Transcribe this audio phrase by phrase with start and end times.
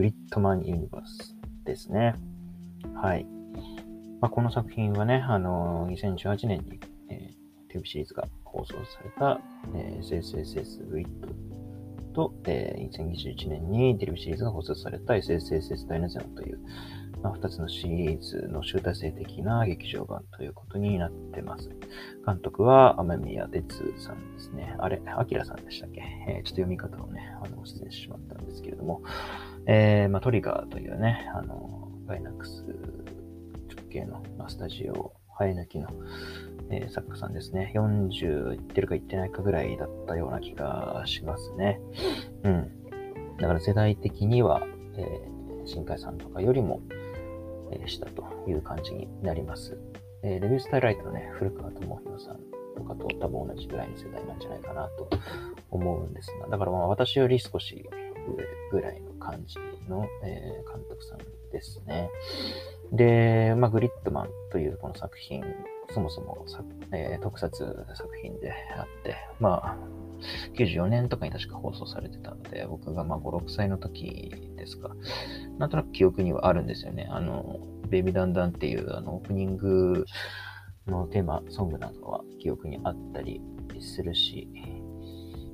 [0.00, 2.14] グリッドマンユニバースですね。
[2.94, 3.26] はい。
[4.22, 6.80] まあ、この作品はね、あのー、2018年に、
[7.10, 9.42] えー、テレビシリーズが放送された、
[9.74, 11.28] えー、SSSS グリッド
[12.14, 16.60] と、えー、2021年にテレビシリーズが放送された SSSS ダイナゼノという、
[17.22, 21.68] まあ、2つのシリーズの集大成的な劇場版ということになってます。
[22.24, 24.76] 監督は雨宮哲さんですね。
[24.78, 29.02] あれ、アキラさんでしたっけ、えー、ちょっと読み方をね、あの、失礼してしまったんですけれども、
[29.66, 32.64] えー、まあ、トリガーというね、あの、ガイナックス
[33.68, 35.88] 直系の、まあ、スタジオ、生え抜きの、
[36.70, 37.72] えー、作家さんですね。
[37.74, 41.80] 40いってるかいってないかぐらいだったような気がしますね。
[42.44, 42.70] うん。
[43.38, 44.62] だから世代的には、
[44.96, 46.80] えー、新海さんとかよりも、
[47.72, 49.78] えしたという感じになります。
[50.22, 52.40] えー、レビュースタイライトのね、古川智弘さん
[52.76, 55.08] とかと多分同じぐらいの世代なんじゃないかなと
[55.70, 57.88] 思うんですが、だからまあ私より少し
[58.72, 59.56] 上ぐらいの感じ
[59.88, 61.18] の、えー、監督さん
[61.52, 62.10] ですね。
[62.92, 65.44] で、まあ、グリッドマンというこの作品、
[65.92, 66.46] そもそも
[66.92, 69.76] えー、特撮作品であって、まあ、
[70.54, 74.90] 94年とかに確か放送されてたので、僕がまあ5、6歳の時ですか。
[75.58, 77.06] なんとなく記憶にはあるんですよね。
[77.10, 80.04] あの、ベイビーダンダンっていうあのオープニング
[80.86, 83.40] のテーマソングなどは記憶にあったり
[83.80, 84.48] するし、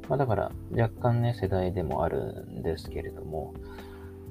[0.08, 3.54] まあだから若干ね、世代でもあるんですけれども、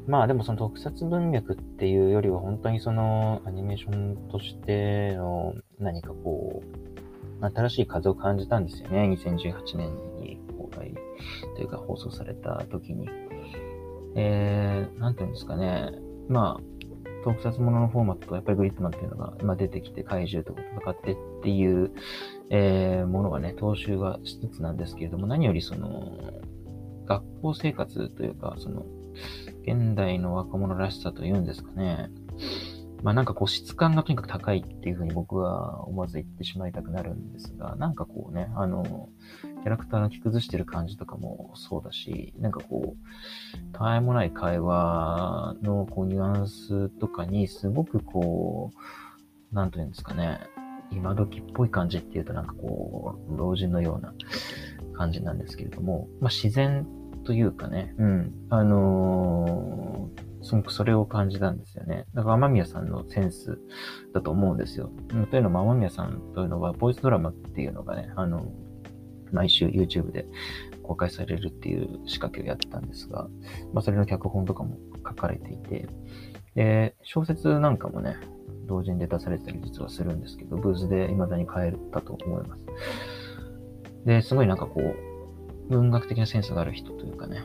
[0.08, 6.62] まあでもその特撮文脈っていうよりは本当にそのアニメーションとしての何かこ
[7.42, 9.09] う、新しい風を感じたんですよね。
[9.22, 10.94] 2018年に公開
[11.56, 13.09] というか放送された時に。
[14.16, 15.92] えー、なんていうんですかね。
[16.30, 16.76] まあ、
[17.26, 21.92] 特撮もののフォーマットとやっぱりグリッドマンっていうのが、ま、出てきて怪獣と戦ってっていう、
[22.50, 26.42] えー、ものがね、踏襲がしつつなんですけれども、何よりその、
[27.06, 28.86] 学校生活というか、その、
[29.64, 32.10] 現代の若者らしさというんですかね。
[33.06, 39.09] まあなんかこう質感がとにかく高いっていうふうに僕は思わず言ってしまいたくなるんですが、なんかこうね、あの、
[39.44, 48.72] キャラクターの着崩してる感じとかもそうだし、なんかこう、たわいもない会話のこうニュアンスとかにすごくこ
[49.52, 50.40] う、なんというんですかね、
[50.91, 54.13] 今時っぽい感じっていうとなんかこう、老人のような
[54.94, 56.88] 感じなんですけれども、まあ自然
[57.25, 58.34] というかね、うん。
[58.50, 62.06] あのー、すごくそれを感じたんですよね。
[62.13, 63.59] だから天宮さんのセンス
[64.13, 64.91] だと思うんですよ。
[65.31, 68.45] というのも天宮さんというのは、ボイスドラマっていうのがね、あの、
[69.31, 70.28] 毎週 YouTube で
[70.84, 73.28] 公開されるっていう仕掛けをやってたんですが、
[73.74, 75.88] まあそれの脚本とかも書かれていて、
[76.53, 78.16] で、小説なんかもね、
[78.66, 82.66] 同時に出されたり実はするんですけど、ブースで未だに買えたと思います。
[84.06, 84.96] で、すごいなんかこう、
[85.70, 87.44] 文学的なセンスがある人というかね。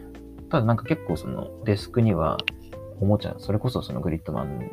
[0.50, 2.38] ただなんか結構そのデスクには
[3.00, 4.70] おもちゃ、それこそそのグリッドマン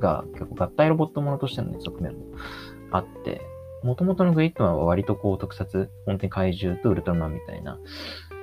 [0.00, 2.26] が結構合体ロボットものとしての、ね、側面も
[2.90, 3.42] あって、
[3.82, 7.78] 元々のグリッドマンは割とこう特撮、本当に怪獣とウルトラマンみたいな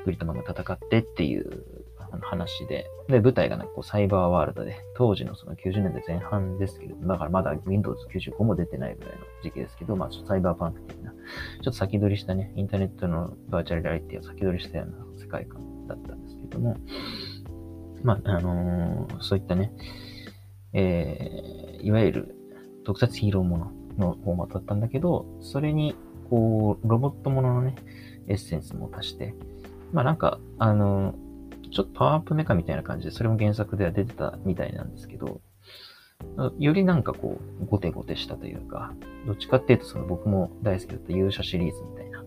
[0.05, 1.85] グリッドマンが戦ってっていう
[2.21, 11.17] 話で、で、舞台がなんかこうサイバーワールドで、当時のその90年代前半ですけど、だからまだ Windows 95も出てないぐらいの時期ですけど、まあちょっとサイバーパンク的な、ちょ
[11.61, 16.77] っと先取りしたね、インターネットのバーチャルリアリティを先取りしたような世界観だったんですけども、
[18.03, 19.71] まあ、あのー、そういったね、
[20.73, 22.35] えー、いわゆる
[22.85, 25.95] 特撮ヒーローもののフォーマットだったんだけど、それに、
[26.29, 27.75] こう、ロボットもののね、
[28.27, 29.33] エッセンスも足して、
[29.91, 31.26] まあなんか、あのー
[31.77, 35.41] ちょっとパワーアップメカみたいな感じで、それも原作では出てたみたいなんですけど、
[36.57, 38.95] よりなんかこう、ゴテゴテしたというか、
[39.27, 42.23] どっちかっていうとその僕も大好きだった勇者シリーズみたいな、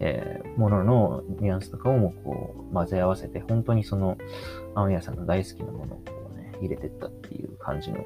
[0.00, 4.18] えー、もののニュアンスとかをもうこう混ぜ合わせて、本当にその、
[4.74, 5.98] 青宮さんの大好きなものを
[6.34, 8.04] ね、入れてったっていう感じの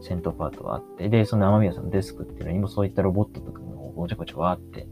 [0.00, 4.88] 戦闘パートはあって、で、その天宮さんのデスクっていうのにもそういったロボットとかもごちゃごちゃわーって、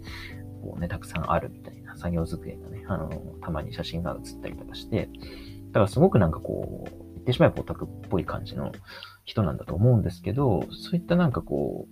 [0.61, 1.84] こうね、たくさんあるみたいな。
[1.97, 3.11] 作業机がね、あの、
[3.43, 5.09] たまに写真が写ったりとかして、
[5.69, 8.73] だからすごくなんかこう、言ってしまえばオタクっぽい感じの
[9.25, 11.87] 人なんだと思うんですけど、そういったなんかこ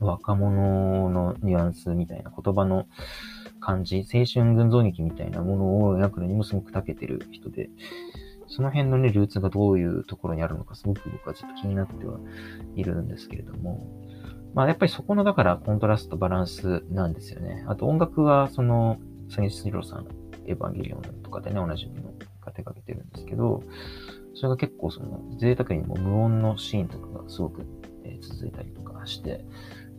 [0.00, 2.86] う、若者のニュアンスみたいな言葉の
[3.60, 7.70] 感じ、青春群像劇みたいなものを描くのにもすごく長けてる人で、
[8.48, 12.18] その辺のね、ルーツがどういうところにあるのか、すごく僕はちょっと気になっては
[12.76, 14.05] いるんですけれども、
[14.56, 17.64] まあやっぱりそこのだからコントラストバランスなんですよね。
[17.68, 18.98] あと音楽はその、
[19.28, 20.06] サニスヒロさん、
[20.46, 22.04] エヴァンゲリオンとかでね、おなじみの
[22.40, 23.62] が手掛けてるんですけど、
[24.34, 27.66] それが結構その贅沢にも無音のシーンとかがすごく、
[28.04, 29.44] え続いたりとかして、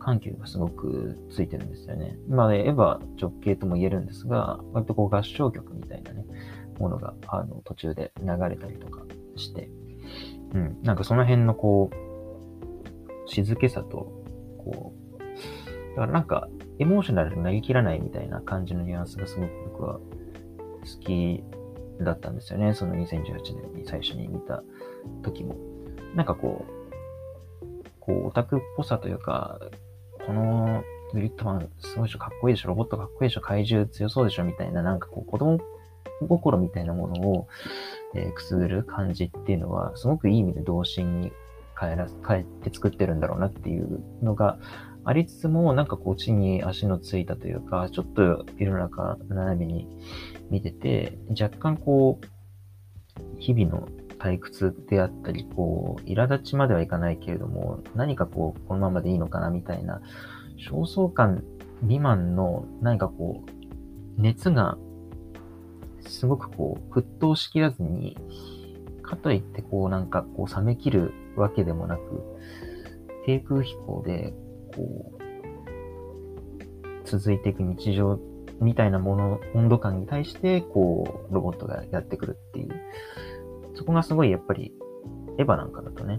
[0.00, 2.18] 緩急がすごくついてるんですよね。
[2.28, 6.24] まあ、ね、エヴァ直系とも言えるんですが、割とこう合唱曲みたいなね、
[6.80, 9.02] ものがあの途中で流れたりとか
[9.36, 9.70] して、
[10.52, 12.08] うん、なんかその辺のこう、
[13.30, 14.17] 静けさと、
[14.58, 15.18] こう、
[15.90, 20.02] だからなんか、エモーショナルになりきらないみたいな感じのニュアンスがすごく僕は好
[21.00, 21.42] き
[22.00, 22.74] だったんですよね。
[22.74, 24.62] その2018年に最初に見た
[25.22, 25.56] 時も。
[26.14, 26.64] なんかこ
[27.62, 29.60] う、こう、オタクっぽさというか、
[30.26, 30.82] この
[31.12, 35.58] グリッドマンすごいでしょ、かっこいいでしょ、ロボットかっこいいでしょ、怪獣強そうでしょ、みたいな、なんかこう、子供
[36.28, 37.48] 心みたいなものを、
[38.14, 41.32] えー、くすぐる感じっていうのは、すごくいい意味で童心に
[41.78, 44.58] 変えら、変えて作ってるんだろうなっていうのが
[45.04, 49.88] ありつつも、なんかこう地に足のついたというか、ちょっと世の中斜めに
[50.50, 52.26] 見てて、若干こう、
[53.38, 53.88] 日々の
[54.18, 60.02] 退屈であったり、こう、苛立ちまではいかないけれども、何かこう、このままでいいのかなみたいな、
[60.58, 61.42] 焦燥感
[61.80, 64.76] 未満の何かこう、熱が
[66.00, 68.16] すごくこう、沸騰しきらずに、
[69.08, 72.22] かといってこうなんかこう冷め切るわけでもなく、
[73.24, 74.34] 低空飛行で、
[74.74, 75.22] こう、
[77.04, 78.18] 続いていく日常
[78.60, 82.68] みたいなもの、温度感に対して、こう、ロボットがやってくるっていう。
[83.74, 84.72] そこがすごいやっぱり、
[85.38, 86.18] エヴァなんかだとね、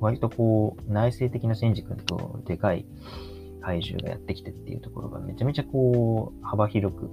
[0.00, 2.86] 割とこう、内省的なシンジ君とでかい
[3.60, 7.10] 怪獣がやってきてっていうところがめちゃめちゃこう、幅広く、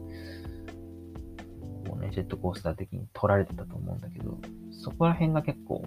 [2.01, 4.37] ね、ジェットコースター的に取られてたと思うんだけど、
[4.71, 5.83] そこら辺が結構、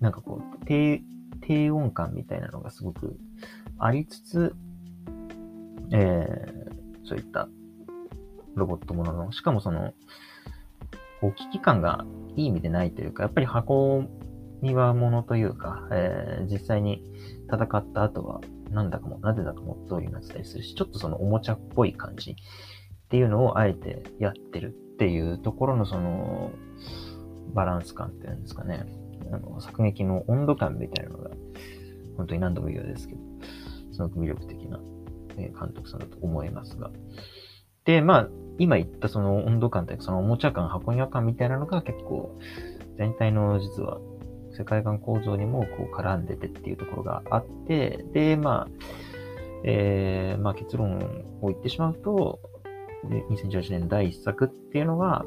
[0.00, 1.02] なんかこう、低、
[1.40, 3.16] 低音感みたいなのがすごく
[3.78, 4.54] ありつつ、
[5.92, 7.48] えー、そういった
[8.54, 9.94] ロボットものの、しかもその、
[11.20, 12.04] こう危機感が
[12.36, 14.04] いい意味でないというか、やっぱり箱
[14.60, 17.02] 庭ものというか、えー、実際に
[17.46, 22.34] 戦った後は、なんだかも、なぜだかも通りになってたりするし、ちょっとそのおもちゃっぽい感じっ
[23.08, 26.50] ていうのをあえてやってるっていうところのその、
[27.54, 28.84] バランス感っていうんですかね。
[29.32, 31.30] あの、作劇の温度感みたいなのが、
[32.16, 33.20] 本当に何度も言うようですけど、
[33.92, 34.80] すごく魅力的な、
[35.36, 36.90] え監督さんだと思いますが。
[37.84, 38.28] で、まあ、
[38.58, 42.36] 今言ったその温度感というか、そのおもちゃ感、箱庭感みたいなのが結構、
[42.96, 44.00] 全体の実は
[44.50, 48.68] 世界観構造にもこう絡んでてっていうところがあって、で、まあ、
[49.62, 50.98] えー、まあ結論
[51.40, 52.40] を言ってしまうと、
[53.04, 55.24] で2018年第一作っていうのは、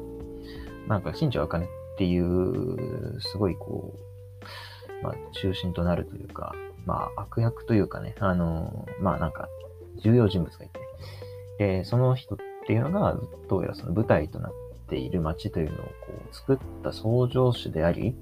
[0.88, 3.94] なんか、新庄茜っていう、すごいこ
[5.00, 6.54] う、まあ、中心となるというか、
[6.86, 9.48] まあ、悪役というかね、あの、まあなんか、
[10.02, 10.80] 重要人物がいて、
[11.58, 13.16] で、その人っていうのが、
[13.48, 14.52] どうやらその舞台となっ
[14.88, 15.92] ている街というのをこ
[16.30, 18.14] う作った創造主であり、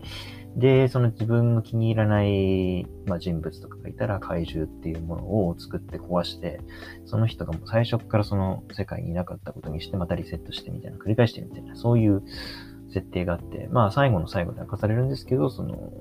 [0.57, 6.61] で、その自分の気に入らない、まあ、人物とかがいたら怪獣っていうものを作って壊して、
[7.07, 12.23] その人がもう最初からその世界にいなかったことにしてまたリセットしてみたいな、繰り返してみたいな、そういう
[12.93, 15.93] 設定があって、まあ最後の最後で明かされるんですけど、その、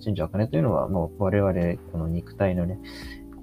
[0.00, 1.52] 新庄茜というのは、もう我々、
[1.90, 2.78] この肉体のね、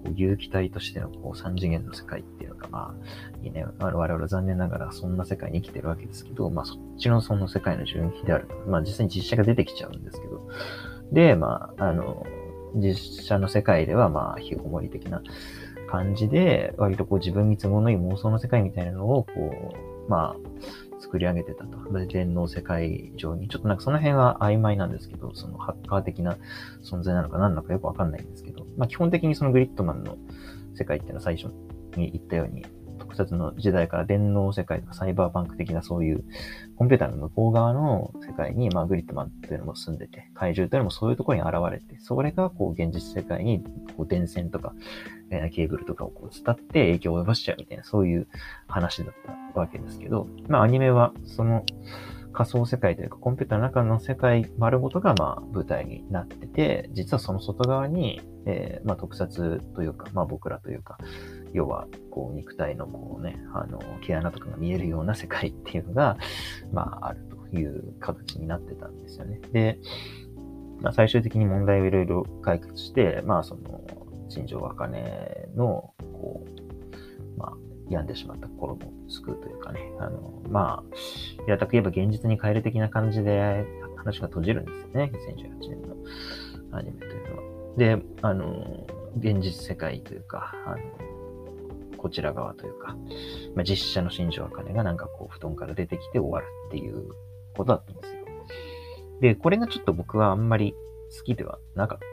[0.04, 8.48] こう有機体としてのこう三次元の世界っていうのが、まあ、いいね、我々は残念ながらそんな世界に生きてるわけですけど、まあそっちのその世界の純比である。
[8.68, 10.48] まあ実際に実写が出てきちゃうんですけど。
[11.12, 12.26] で、まあ、あの、
[12.76, 15.22] 実写の世界ではまあ、ひごもり的な
[15.90, 19.74] 感じで、割とこう自分に都合のいい妄想の世界みたいなのを、こ
[20.08, 21.78] う、まあ、作り上げてたと。
[22.08, 23.50] 電脳世界上に。
[23.50, 26.38] ちょっとなんかその辺は曖昧なんですけど、そのハッカー的な
[26.84, 30.18] 存在なのか何なのかよくわかんないんですけど、まあ基本的にそのグリッドマンの
[30.76, 31.52] 世界っていうのは最初
[31.98, 32.66] に言ったように、
[33.00, 36.24] 特撮の時代から電脳世界とかサイバーパンク的なそういう
[36.78, 43.64] コンピューターの向こう側の世界に、まあグリッドマンっていうのも住んでて、怪獣というのもそういうところに現れて、それがこう現実世界に
[43.98, 44.74] こう電線とか、
[45.32, 48.28] えケーブルとかをこう伝って影響を及ぼしちゃうみたいな、そういう
[48.68, 49.14] 話だっ
[49.54, 51.64] たわけですけど、まあアニメはその
[52.34, 60.98] 仮想世界というかコンピューターの中の世界丸ごとがまあ舞台になってて、実はその外側に、えー、まあ特撮というか、まあ僕らというか、
[61.54, 66.18] 要はこう肉体のこうね、あの、毛穴とかが見えるような世界っていうのが、
[66.72, 69.40] まああるという形になってたんですよね。
[69.52, 69.80] で、
[70.82, 73.82] まあ最終的に問題をいろいろ解決して、まあその、
[74.32, 77.54] 新庄茜の、こう、まあ、
[77.90, 80.96] 病んでしまった心も救うというかね、あの、まあ、
[81.46, 83.66] 平たく言えば現実に帰る的な感じで
[83.98, 85.96] 話が閉じるんですよね、2018年の
[86.72, 87.78] アニメというのは。
[87.78, 92.96] で、あの、現実世界というか、あの、こちら側というか、
[93.56, 97.10] まあ、実写の新庄茜がなんかこう、布団から出てきて終わるっていう
[97.56, 98.22] ことだったんですよ。
[99.20, 100.74] で、これがちょっと僕はあんまり
[101.18, 102.06] 好きではなかった。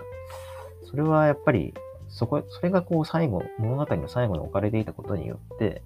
[0.89, 1.75] それはやっぱり
[2.09, 5.83] そこ、それがこう最後、物語の最後に置かれていたことによって、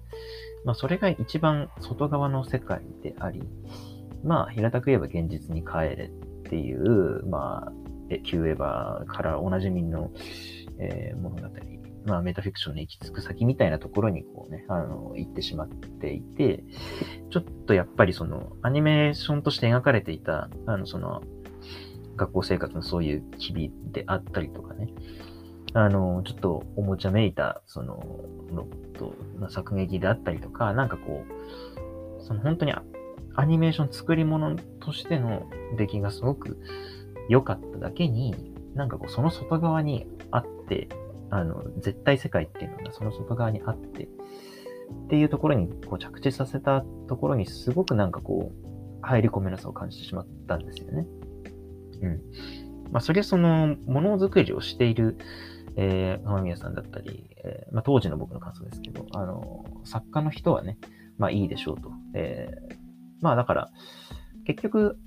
[0.65, 3.43] まあそれが一番外側の世界であり、
[4.23, 6.11] まあ平たく言えば現実に帰れ
[6.45, 7.73] っていう、まあ、
[8.23, 10.11] キューエバーからおなじみの、
[10.77, 11.41] えー、物語、
[12.05, 16.63] まあ、メタフィクションの行き着く先みたいなところにこうね、あの、行ってしまっていて、
[17.31, 21.23] ちょっとやっぱりその、アニメーションとして描かれていた、あの、その、
[22.15, 24.89] 学校生活のそういう機微であったりとかね、
[25.73, 28.03] あの、ちょっとおもちゃめいた、その、
[28.51, 31.23] のと、の作劇であったりとか、なんかこ
[32.19, 32.73] う、その本当に
[33.35, 36.59] アニメーション作り物としての出来がすごく
[37.29, 40.89] 良かっただけに、なんかこう、その外側にあって、
[41.29, 48.63] あの、絶対世界っていうのがその外側にあって、っていうところにこう着地させたところにすごくなんかこう、
[49.01, 51.07] 入り込めなさを感じてしまったんですよね。
[52.01, 52.21] うん。
[52.91, 55.17] まあ、それはその、ものづくりをしている、
[55.75, 60.77] えー、浜宮さんだったり、えー、まあ、当時の僕の感想ですけど、あの、作家の人はね、
[61.17, 61.91] まあいいでしょうと。
[62.13, 62.75] えー、
[63.21, 63.71] まあだから、
[64.45, 64.97] 結局、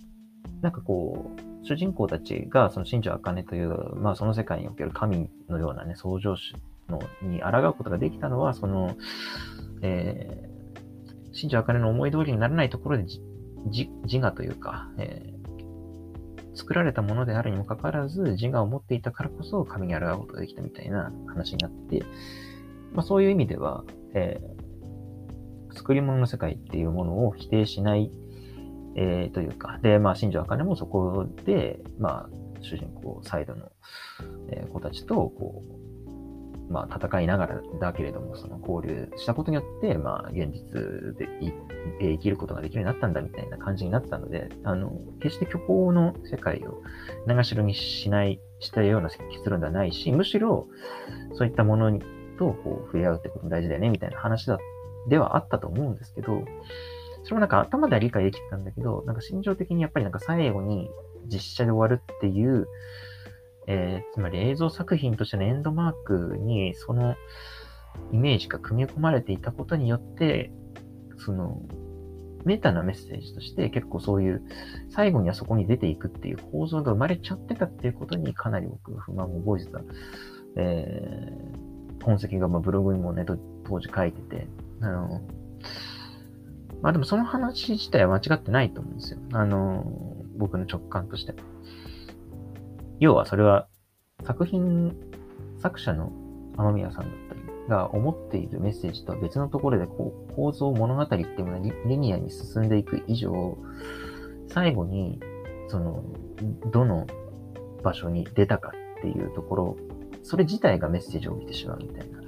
[0.63, 6.55] なんかこう、主人公たちが、その新庄茜という、まあその世界における神のようなね、創造主
[6.89, 8.97] のに抗うことができたのは、その、
[9.83, 15.36] えー、新庄茜の思い通りにならないところで自我というか、えー、
[16.57, 22.03] 作られたものであるにもかかわらず、自我を持っていたからこそ神に抗うことができたみたいな話になって、
[22.93, 23.85] まあそういう意味では、
[24.15, 24.67] えー
[25.77, 28.11] 作り物の世界っていうものを否定しない、
[28.97, 33.71] えー、というか、で、まあ、新庄茜もそこで、まあ、主人公サイドの、
[34.51, 35.76] え、子たちと、こう、
[36.69, 41.29] まあ、戦いながらだけれども、その交流したことによって、まあ、現実で
[42.01, 46.83] 生きることができるようになったんだみたいな感じになったので、あの、決して虚構の世界を
[47.27, 50.67] 長代にしない、したような結論ではないし、むしろ、
[51.35, 51.99] そういったもの
[52.39, 54.59] とこう触れ合うってことも大事だよね、みたいな話だ
[55.09, 56.45] ではあったと思うんですけど、
[57.23, 60.91] それもなんか頭では理解できてたんだけど、なんか心情的にやっぱりなんか最後に
[61.27, 62.67] 実写で終わるっていう、
[63.67, 67.17] えー、つまり映像作品としてのエンドマークにその
[68.13, 70.53] イメージが組み込まれていたことによって、
[71.19, 71.63] その
[72.45, 74.43] メタなメッセージとして結構そういう
[74.91, 79.81] 最後にはそこに出ていくっていう構造が生まれちゃってたっていうことにかなり僕不満を覚えてた、
[80.57, 83.25] えー、痕跡がまあブログにもね、
[83.65, 84.47] 当時書いてて、
[84.81, 85.23] あの、
[86.83, 89.19] まあでもその話自体は間違ってないと思うんですよ。
[89.33, 89.85] あの、
[90.37, 91.35] 僕の直感として。
[93.01, 93.69] 要はそれは
[94.25, 94.97] 作品、
[95.59, 96.13] 作者の
[96.57, 103.59] 雨宮さんだったりが思っているメッセージとは別のところでこう構造物語っていうものがリニアに進んでいく以上、
[104.49, 105.21] 最後に、
[105.69, 106.05] その、
[106.73, 107.07] どの
[107.83, 109.77] 場所に出たかっていうところ、
[110.23, 112.19] それ自体がメッセージを帯びてしまうみたいな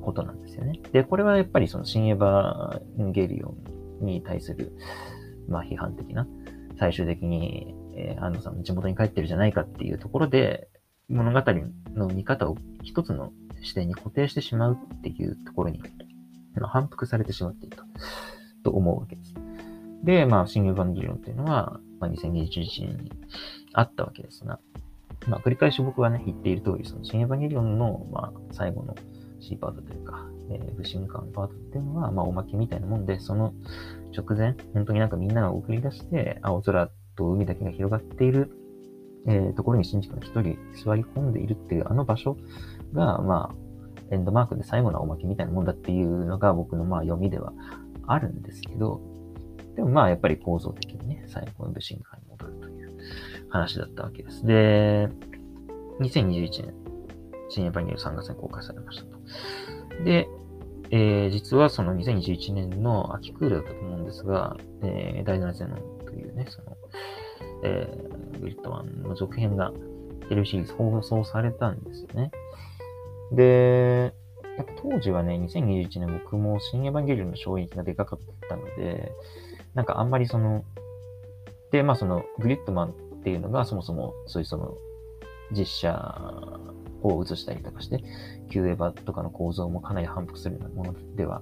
[0.00, 0.80] ことなんですよね。
[0.92, 3.54] で、これはやっぱりその新エヴァンゲリオ
[4.00, 4.72] ンに対する、
[5.48, 6.26] まあ批判的な、
[6.78, 10.68] 最終的に、えー、安藤さんの地元に帰ってるじゃないかっていうところで、
[11.08, 11.52] 物語
[11.94, 13.32] の見方を一つの
[13.62, 15.80] 視点に固定してしまうっていうところに、
[16.62, 17.84] 反復されてしまっていた
[18.64, 19.34] と思うわけです。
[20.02, 23.12] で、まあ、新エヴァンゲリオンっていうのは、まあ、2021年に
[23.72, 24.58] あったわけですが、
[25.28, 28.94] まあ、繰り返し僕はね、言っている通り、その新エヴァンゲリオンの、まあ、最後の
[29.40, 33.54] C パートというか、えー、武神館パートっていうのは、まあ、おまけみたいなもんで、その
[34.16, 38.50] 直前、本当になんかみんなが送り出して、青空と海だけが広がっている、
[39.26, 42.36] えー、ところに新宿が一人座り込んでいるっていうあの場所
[42.92, 47.52] が、まあ、エンドマークで最後のおまけみたいなもんだっていうのが僕のまあ読みでは
[48.06, 49.00] あるんですけど、
[49.76, 52.98] でもまあやっぱり構造的にね、最後の武神館に戻るという
[53.48, 54.44] 話だったわけです。
[54.44, 55.08] で、
[56.00, 56.74] 2021年、
[57.48, 60.04] 新エヴァニュー3月に公開されましたと。
[60.04, 60.28] で、
[60.90, 66.76] えー、実はその2021年の秋クールだったと思うんですが、えー、ダイナゼノンというね、その、
[67.64, 69.72] えー、グリッドワンの続編が
[70.28, 72.30] テレビシリーズ放送されたんですよね。
[73.32, 74.12] で、
[74.58, 79.12] やっぱ当時はね、2021年僕も新エヴァンゲリオンの衝撃がでかかったので、
[79.74, 80.64] なんかあんまりその、
[81.70, 82.92] で、まあそのグリッドマンっ
[83.22, 84.74] ていうのがそもそもそういうその
[85.52, 86.52] 実写
[87.02, 88.04] を映したりとかして、
[88.50, 91.40] キューエヴァとかの構造もかなり反復するようなものでは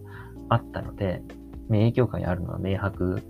[0.49, 1.23] あったので、
[1.69, 3.23] 影響下にあるのは明白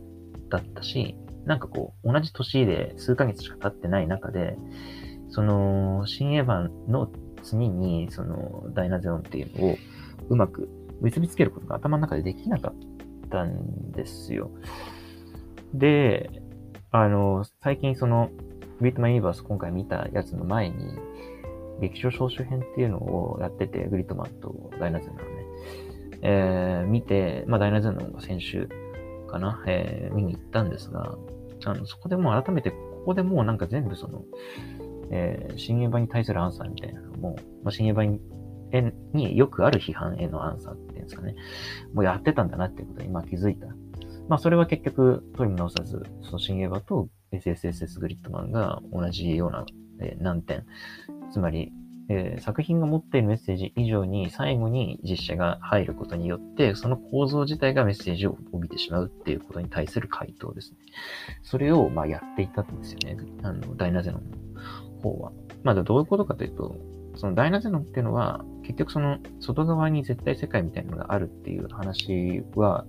[0.50, 4.56] だったし、なんかこう、同じ年で数ヶ月しか経ってない中で、
[5.28, 7.10] その、新エヴァンの
[7.42, 9.76] 次に、その、ダイナゼオンっていうのを
[10.28, 10.68] うまく
[11.00, 14.50] 結びつけることが頭の中でできなかったんですよ。
[15.74, 16.42] で、
[16.90, 18.30] あの、最近その、
[18.80, 20.76] ウィットマンユニバース今回見たやつの前に、
[21.80, 25.22] 劇場総集編っていうのをやってて、グリッドマンとダイナゼンのね、
[26.22, 28.68] えー、見て、まあ、ダイナゼンのが先週
[29.30, 31.16] かな、えー、見に行ったんですが、
[31.64, 34.24] あの、そこでもう改めてここでもうなんか全部その、
[35.10, 38.20] えー、新エヴァに対するアンサーみたいなのも、まあ、新エヴァに
[39.12, 41.34] によくある批判へのアンサーっていうんですかね。
[41.92, 43.66] もうやってたんだなっていうことに今気づいた。
[44.28, 49.66] まあそれは結局、トリム直さず、その新エヴァと SSSS グリッドマンが同じような、
[50.00, 50.64] えー、難点。
[51.32, 51.72] つまり、
[52.12, 60.78] えー、作品が持っているメッセージ以上に最後に実写が入ることによって、その構造自体がメッセージを帯びてしまうっていうことに対する回答ですね。
[61.44, 63.16] それを、まあ、やっていたんですよね。
[63.44, 65.30] あの、ダイナゼノンの方は。
[65.62, 66.76] まあ、どういうことかというと、
[67.14, 72.86] そのダイナゼノンっていうのは、結局その外側に絶対世界みたいなのがあるっていう話は、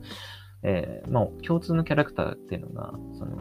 [0.63, 3.37] えー、まあ、共通のキャラクターっていうのが、その、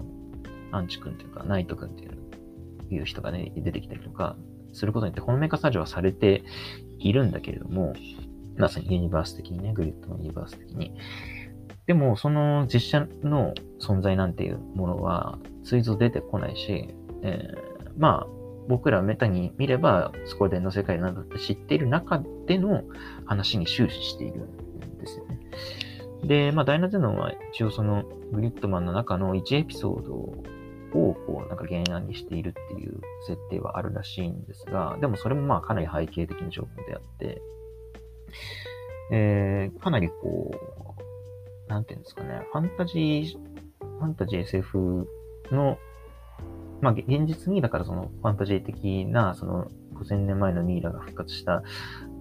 [0.72, 4.36] アンチ君というか、ナイト君っていう人がね、出てきたりとか、
[4.72, 6.44] することによってほのめかされはされて
[6.98, 7.94] いるんだけれども、
[8.56, 10.94] まさにユニバース的にね、グリッドのユニバース的に。
[11.86, 18.26] でも、その実写の存在なんていうものは、追像出てこないし、えー、まあ、
[18.68, 22.82] 僕らメタに見れば、スコーデンの世界などって知っている中での
[23.24, 25.40] 話に終始しているんですよね。
[26.24, 30.34] で、まあ、ダイナゼノンは一応そのグリッドマンの中の1エピソード
[30.92, 37.42] をこうなんか原案にしているっていう設定はあるらしいんですが、でもそれもまあかなり背景的な情報であって、
[39.12, 40.50] えー、かなりこ
[41.68, 43.32] う、なんていうんですかね、ファンタジー、
[43.80, 45.08] ファンタジー SF
[45.50, 45.78] の、
[46.80, 51.62] まあ現実にだからそのファンタジー的な、その5000年前のミイラが復活した、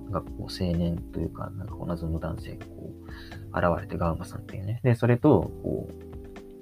[0.09, 2.91] なんかこう青年というか、なんかこう謎の男性がこ
[3.73, 4.81] う現れてガウマさんっていうね。
[4.83, 6.09] で、それと、こう、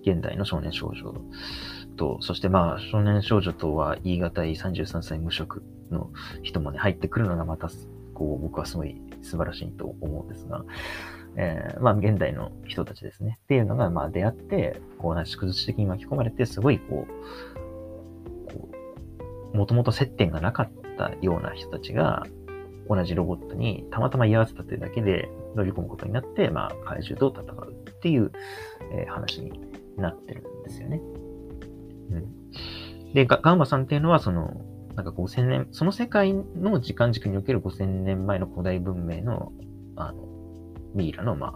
[0.10, 1.14] 現代の少年少女
[1.98, 6.10] と、そしてまあ、少年少女とは言い難い33歳無職の
[6.44, 7.70] 人もね、入ってくるのがまた、
[8.14, 10.64] こう、僕はすごい素晴らしいと思うんですが、
[11.36, 13.40] えー、まあ、現代の人たちですね。
[13.44, 17.06] っていうのが、まあ、出会って、こう、なし崩し的に巻き込まれて、すごい、こ
[18.50, 18.70] う、こ
[19.54, 22.26] う、もともと接点がなかったような人たちが、
[22.90, 28.32] 同じロボットにたまたま居合わせたというだけで乗り込むことになって、まあ、怪獣と戦うっていう、
[28.94, 29.60] えー、話に
[29.98, 31.02] なってるんですよね。
[32.12, 33.14] うん。
[33.14, 34.62] で、ガンマさんっていうのは、その、
[34.96, 39.52] なんか5000年、その世界の時間軸における5000年前の古代文明の、
[39.96, 40.28] あの、
[40.96, 41.54] ミイラの、まあ、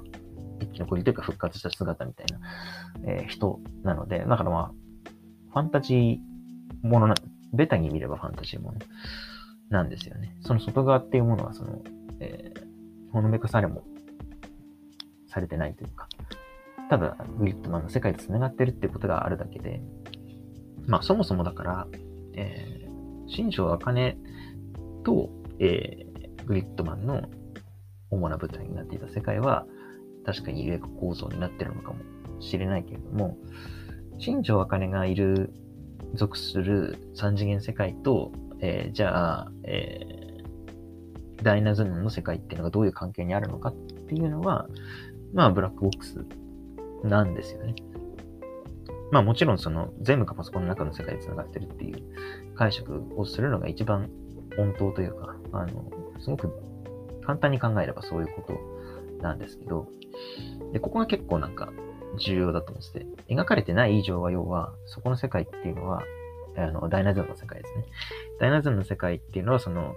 [0.60, 2.40] 生き残りというか復活した姿みたいな、
[3.12, 4.72] えー、人なので、だからまあ、
[5.52, 7.16] ファンタジーものな、
[7.54, 8.80] ベタに見ればファンタジーもの
[9.70, 10.36] なんですよね。
[10.42, 11.82] その外側っていうものは、その、
[12.20, 13.84] えー、ほのめかされも
[15.28, 16.08] されてないというか、
[16.90, 19.82] ただ、グリッドマンの世界と繋がってるってことがあるだけで、
[20.88, 21.88] まあ、そもそもだから、
[22.34, 24.18] えー、新庄茜
[25.04, 27.22] と、えー、グリッドマンの
[28.10, 29.66] 主な舞台になっていた世界は、
[30.26, 32.00] 確かに有益構造になってるのかも
[32.42, 33.38] しれないけれども、
[34.20, 35.54] 新庄茜がいる、
[36.14, 44.68] 属する三次元世界と、えー、じゃあ、えー、ダイナズムの世界っていうのがどういう関係にあるのかっていうのは、
[45.34, 46.26] まあ、ブラックボックス
[47.04, 47.76] なんですよね。
[49.12, 52.04] まあもちろんその全部がパソコンの中の世界で繋がってるっていう
[52.56, 54.10] 解釈をするのが一番
[54.56, 56.52] 本当というか、あの、すごく
[57.22, 59.88] 簡単に考えればそういうことなんですけど、
[60.74, 61.72] で、ここが結構なんか
[62.20, 66.04] 重要だと思ってて、描かれてない以上は要は、そこの世界っていうのは、
[66.58, 67.86] あの、ダイナズムの世界ですね。
[68.40, 69.94] ダイナズムの世界っていうのは、その、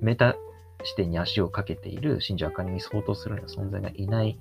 [0.00, 0.36] メタ
[0.84, 4.38] 視点に足をかけている真珠茜に相当するような存在がいない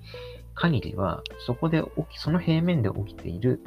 [0.55, 3.59] 限りは、そこで起き、その平面で起きている、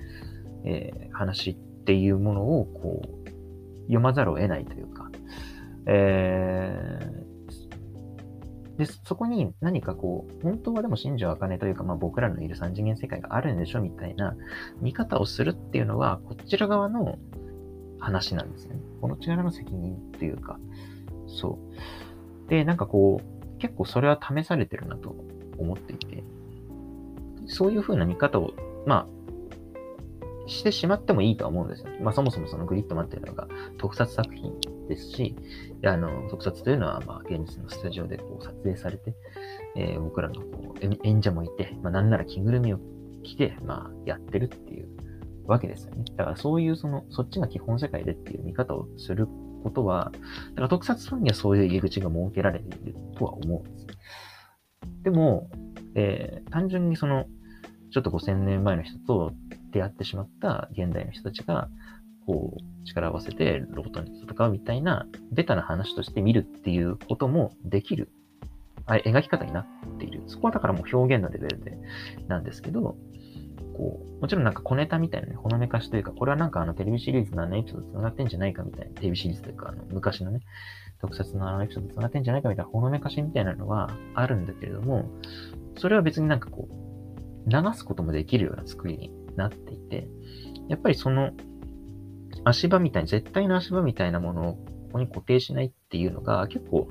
[0.65, 5.11] えー、話っていうものを、こう、読まざるを得ないというか、
[5.87, 14.35] えー、で、そこに何かこう、本当はでも真珠茜というか、まあ僕らのいる三次元世界があるんでしょみたいな
[14.81, 17.19] 見方をするっていうのは、こちら側の
[18.01, 18.77] 話なんですね。
[19.01, 20.59] この力の責任っていうか、
[21.27, 21.59] そ
[22.47, 22.51] う。
[22.51, 25.15] で、なんかこう、結構それは試されてるなと
[25.59, 26.25] 思っていて、
[27.47, 28.53] そういう風な見方を、
[28.87, 29.14] まあ、
[30.47, 31.89] してしまってもいいとは思うんですよ。
[32.01, 34.53] まあ、そもそもそのグリッドマンっていうのが特撮作品
[34.89, 35.37] ですし、
[35.85, 39.15] あの、特撮というのは、まあ、現実のスタジオでこう撮影されて、
[39.77, 42.79] えー、僕らのこう演者もいて、まあ、なんなら着ぐるみを
[43.23, 44.89] 着て、まあ、やってるっていう
[45.47, 46.05] わけですよね。
[46.17, 49.27] だからそういうその、そっちが基本世界でっていう見方をする
[49.63, 50.13] ことは、
[50.51, 53.87] だから特撮ファンにはそういう入り口が設けられているとは思うんです。
[55.03, 55.51] でも、
[55.95, 57.27] えー、単純にその、
[57.91, 59.33] ちょっと5000年前の人と
[59.75, 61.69] 出会ってしまった現代の人たちが、
[62.27, 68.11] こう、力を合わせてロボットに戦うみたいな、ベタな話として見るっていうこともできる、
[68.87, 69.67] あ描き方になっ
[69.99, 70.23] ている。
[70.29, 71.77] そこはだからもう表現のレベルで
[72.29, 72.97] なんですけど、
[73.77, 80.41] こう、もちろんなんか小ネタみたいなね、ほのめかしというか、これはなんかあのテレビシリーズのあのエピソード繋がってんじゃないかみたいな、テレビシリーズというか、あの昔のね、
[81.01, 85.11] 特撮のあのエピソード繋がってんじゃないかみたいなほのめかしみたいなのはあるんだけれども、
[85.77, 90.09] それは別になんかこう、流すこともできるような作りになっていて、
[90.69, 91.33] やっぱりその
[92.45, 94.61] 足場みたいに、絶対の足場みたいなものをこ
[94.93, 96.89] こに固定しないっていうのが結構、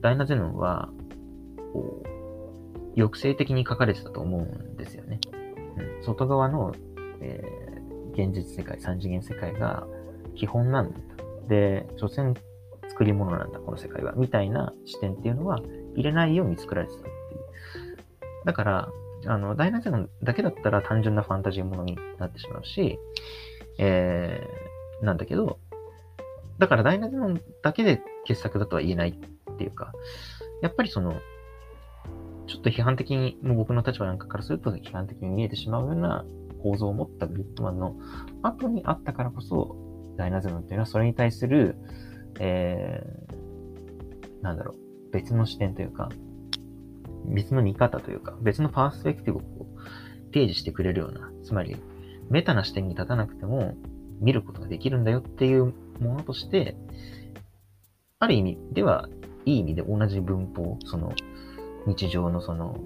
[0.00, 0.90] ダイナゼノンは、
[1.72, 2.08] こう、
[2.96, 5.20] 抑制的に書かれてたと思うんですよね。
[5.98, 6.74] うん、外側の、
[7.20, 9.86] えー、現実世界、三次元世界が
[10.34, 10.98] 基本なんだ。
[11.48, 12.34] で、所詮
[12.88, 14.14] 作り物なんだ、この世界は。
[14.16, 15.60] みたいな視点っていうのは
[15.94, 17.16] 入れないように作られてたっていう。
[18.44, 18.88] だから、
[19.26, 22.98] あの、ダイナゼノンだけだったら単純なファンタジーものになってしまうし、
[23.78, 25.58] えー、なんだけど、
[26.58, 29.92] だからダイナゼノンだけで傑作だとは言えないっていうか、
[30.62, 31.14] やっぱりその、
[32.46, 36.24] ちょっと批判的に、もう僕の立場なんかからすると批判的に見えてしまうような
[36.62, 37.96] 構造を持ったグリッドマンの
[38.42, 39.76] 後にあったからこそ、
[40.16, 41.76] ダイナゼノンっていうのはそれに対する、
[42.40, 46.08] えー、なんだろう、別の視点というか、
[47.28, 49.42] 別の見方というか、別のパースペクティブを
[50.26, 51.76] 提示してくれるような、つまり、
[52.30, 53.74] メタな視点に立たなくても
[54.20, 56.76] 見ることができるんだよっていうものとして、
[58.18, 59.08] ある意味では、
[59.44, 61.12] いい意味で同じ文法、その、
[61.86, 62.78] 日常のその、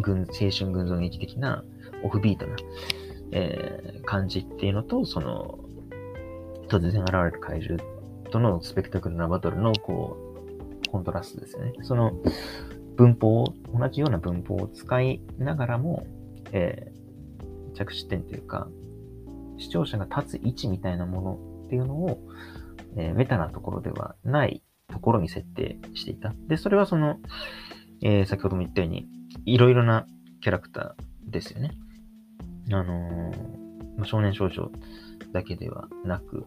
[0.00, 1.64] 軍、青春群像劇的な
[2.02, 2.56] オフビートな、
[3.32, 5.58] えー、感じっていうのと、その、
[6.68, 7.82] 突然現れる怪獣
[8.30, 10.16] とのスペクタクルなバトルの、こ
[10.86, 11.72] う、コントラストですよね。
[11.82, 12.12] その、
[12.96, 16.06] 文法を、同じような文法を使いながらも、
[16.52, 18.68] えー、着地点というか、
[19.58, 22.20] 視聴者が立つ位置みたいなものっていうのを、
[22.96, 26.34] えー、メタなところではないところに設定していた。
[26.48, 27.18] で、それはその、
[28.02, 29.06] えー、先ほども言ったように、
[29.44, 30.06] いろいろな
[30.40, 31.72] キャラクターですよね。
[32.72, 34.70] あのー、少年少女
[35.32, 36.46] だけではなく、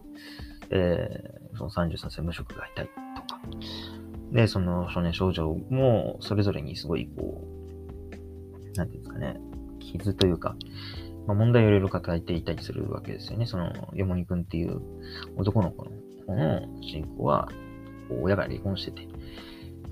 [0.70, 3.40] えー、その33歳無職がいたりとか、
[4.32, 7.42] で、その少年少女もそれぞれにすごいこ
[8.74, 9.40] う、なんていうんですかね、
[9.80, 10.54] 傷というか、
[11.26, 13.46] まあ、問題をいろいろ抱えていたりするわけですよね。
[13.46, 14.80] その、よもにくんっていう
[15.36, 15.90] 男の子の
[16.26, 17.48] 方の主人公は、
[18.22, 19.08] 親が離婚してて、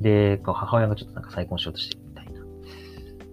[0.01, 2.41] で、母親がちょっとなんか再婚しようとしてるみたいな。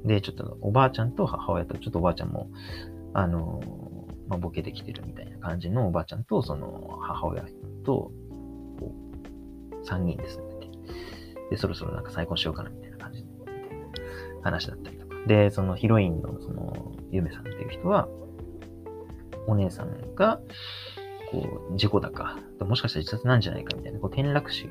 [0.06, 2.50] で、ちょっとおばあちゃんと母親と、ちょっとおばあちゃんも、
[3.14, 3.62] あの、
[4.28, 7.44] まあ、ボケてきてるみたいな感じのおばあちゃんと、その母親
[7.86, 8.12] と、
[8.80, 8.92] こ
[9.72, 10.55] う、3人ですね。
[11.50, 13.30] で、そろそろなんか再婚しようかなみたいな感じで、
[14.42, 15.16] 話だったりとか。
[15.28, 18.08] で、そのヒロインのその、ゆめさんっていう人は、
[19.48, 20.40] お姉さんが、
[21.32, 24.70] こう、事故だか、もしかしたら自殺なんじゃないかみたいな、こう、転落死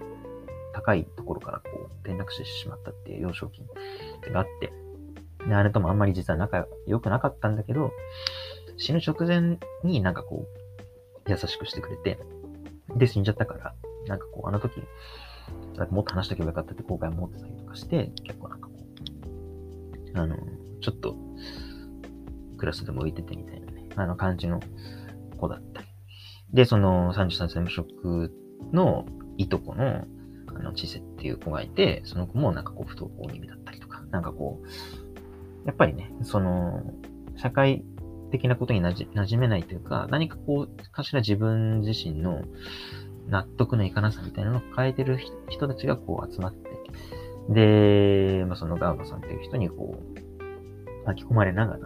[0.72, 3.62] 高いところからこう、転落死してしまったっていう幼少期
[4.32, 4.72] があって、
[5.46, 7.92] で、あれともあんまり実は仲良くなかったんだけど、
[8.76, 10.46] 死ぬ直前になんかこ
[11.26, 12.18] う、優しくしてくれて、
[12.96, 13.74] で、死んじゃったから、
[14.06, 14.82] なんかこう、あの時、
[15.90, 18.74] もっと話しとけばよかったって後悔も持ってたりとかして、結構なんかこ
[20.14, 20.36] う、あの、
[20.80, 21.16] ちょっと、
[22.56, 24.60] クラスでも浮いててみたいなね、あの感じの
[25.38, 25.88] 子だったり。
[26.52, 28.32] で、その33歳無職
[28.72, 30.04] のいとこの
[30.56, 36.82] あの、チセっていう子がいて、その子もなんかこう不登校気味だったりとか、なんかこう、やっぱりね、その、
[37.36, 37.84] 社会
[38.30, 42.42] 的なことになじ馴染めないというか、何かこう、かしら自分自身の
[43.28, 46.70] 納得のいかなさみたいなのを抱えてる人たちがこう集まって、
[47.48, 51.80] で、まあ、そのガーバさんっていう人にこう、巻き込まれながら、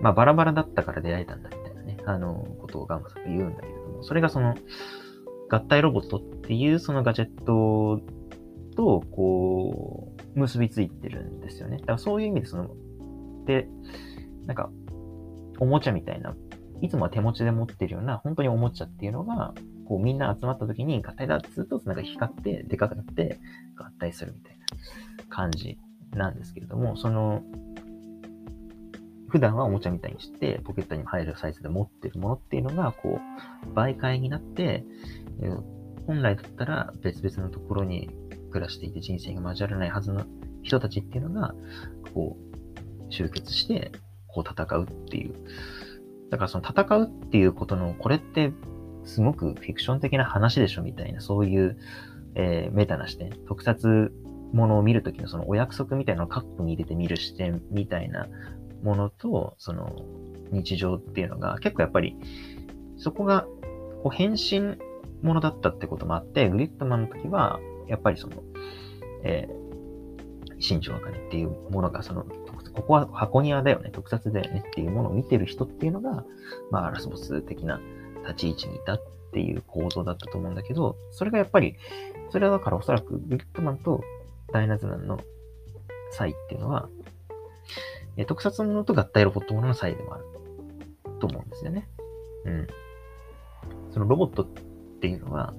[0.00, 4.54] まあ、バラバラだったから出会えたんだみたいなね、あの、ことをガーバさんが言うんだけれども、それがその、
[5.48, 8.00] 合体ロボットっていうそのガジェット
[8.76, 11.78] と、こう、結びついてるんですよね。
[11.78, 12.70] だからそういう意味でその、
[13.46, 13.68] で、
[14.46, 14.70] なんか、
[15.58, 16.34] おもちゃみたいな、
[16.80, 19.54] いつもは手持ちで持ってるような、本当におもちゃっていうのが、
[19.86, 23.38] こうみんな集まった時に合体だっつうと、なんか光って、でかくなって、
[23.76, 25.78] 合体するみたいな感じ
[26.12, 27.42] なんですけれども、その、
[29.28, 33.18] 普段はおもちゃみたいにして、ポケットに入るサイズで持ってるものっていうのが、こ
[33.66, 34.84] う、媒介になって、
[36.06, 38.10] 本来だったら別々のところに
[38.50, 40.24] 暮らしていて人生が交わらないはずの
[40.62, 41.54] 人たちっていうのが、
[42.14, 43.90] こう、集結して、
[44.28, 45.34] こう戦うっていう。
[46.30, 48.52] だからその戦うっていうことの、これって
[49.04, 51.78] すごくフィクション的な話でしょみたいな、そういう、
[52.34, 54.12] えー、メタな視点、特撮
[54.52, 58.28] ものを見るときのそのお約束みたいなのをカップに入れて見る視点みたいな
[58.82, 59.96] ものと、その
[60.50, 62.16] 日常っていうのが結構やっぱり、
[62.96, 63.46] そこが
[64.02, 64.76] こう変身
[65.22, 68.42] ものだったってこともあって、グリッドマンの時は、やっぱりその、
[69.24, 72.24] えー、新庄茜っていうものがその
[72.74, 76.24] ここは箱庭だよね、特撮だよねっていうものを見てる人っていうのが、
[76.70, 77.80] まあ、ラスボス的な
[78.26, 81.76] 立ち位置にいたっていう構造だったと思うんだけど、それがやっぱり、
[82.30, 84.02] それはだからおそらくグッドマンと
[84.52, 85.20] ダイナズナンの
[86.10, 86.88] 際っていうのは、
[88.16, 90.24] え特撮ものと合体ロボットものの際でもある
[91.20, 91.88] と思うんですよね。
[92.44, 92.66] うん。
[93.90, 94.46] そのロボットっ
[95.00, 95.54] ていうのは、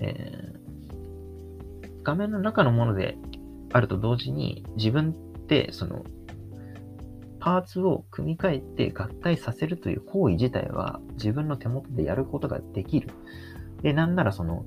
[0.00, 3.16] えー、画面の中のもので
[3.72, 6.04] あると同時に自分ってその
[7.46, 13.10] パーツを組み替えて合体させるという行為自体は自分の手元でやることができる。
[13.82, 14.64] で、なんならその、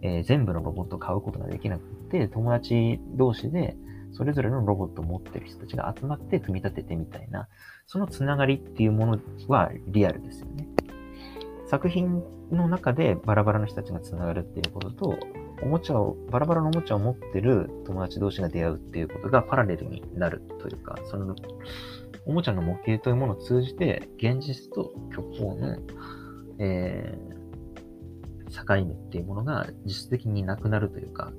[0.00, 3.76] えー、全部のロボットを買うことができなくて、友達同士で
[4.12, 7.48] それぞれのロボットを持ってる人たちが集まって組み立ててみたいな、
[7.88, 10.68] そのつながりっていうものはリアルですよね。
[11.66, 12.22] 作品
[12.52, 15.18] の中でバラバラの人たちがつながるっていうことと、
[15.62, 21.34] おもちゃを、バラバラのおもちゃを持ってる友達同士が出会うっていうことがパラレルになるというか、その、
[22.26, 25.76] おもちゃの模型というものを通じて、現実と虚構の、
[26.58, 31.32] えー、境目っていうものが実質的になくなるというか、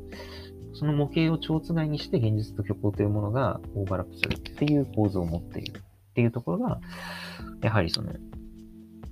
[0.73, 6.79] その模型を蝶番にして現実と虚構というものがオーバーラップするっていう構造を持っているっていうところが、
[7.61, 8.13] やはりその、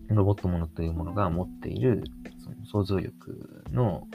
[0.10, 2.04] ロボットものというものが持っている
[2.44, 4.08] その想像力の、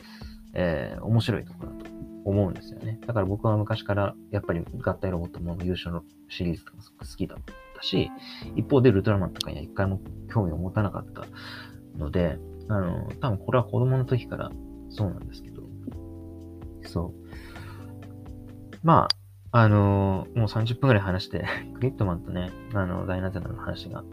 [0.55, 1.88] えー、面白いところだと。
[2.25, 2.99] 思うんですよね。
[3.07, 7.39] だから僕は昔からやっぱり合体ロボットも優勝のシリーズとか好きだっ
[7.77, 8.11] たし、
[8.57, 10.01] 一方でウルトラマンとかには一回も
[10.33, 11.27] 興味を持たなかった
[11.97, 14.51] ので、あの、多分これは子供の時から
[14.91, 15.63] そうなんですけど、
[16.87, 17.29] そう。
[18.83, 19.09] ま
[19.53, 24.05] あ、あのー、もう30分くらい話して、 グリッドマンとね、あの、ダイナゼナの話が、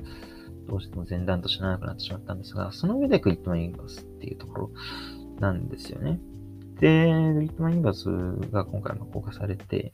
[0.67, 4.71] どうしても前段として長くなってしまったんですが、その上でグリッドマンユニバースっていうところ
[5.39, 6.19] なんですよね。
[6.79, 9.93] で、グリッドマンユニバースが今回も公開されて、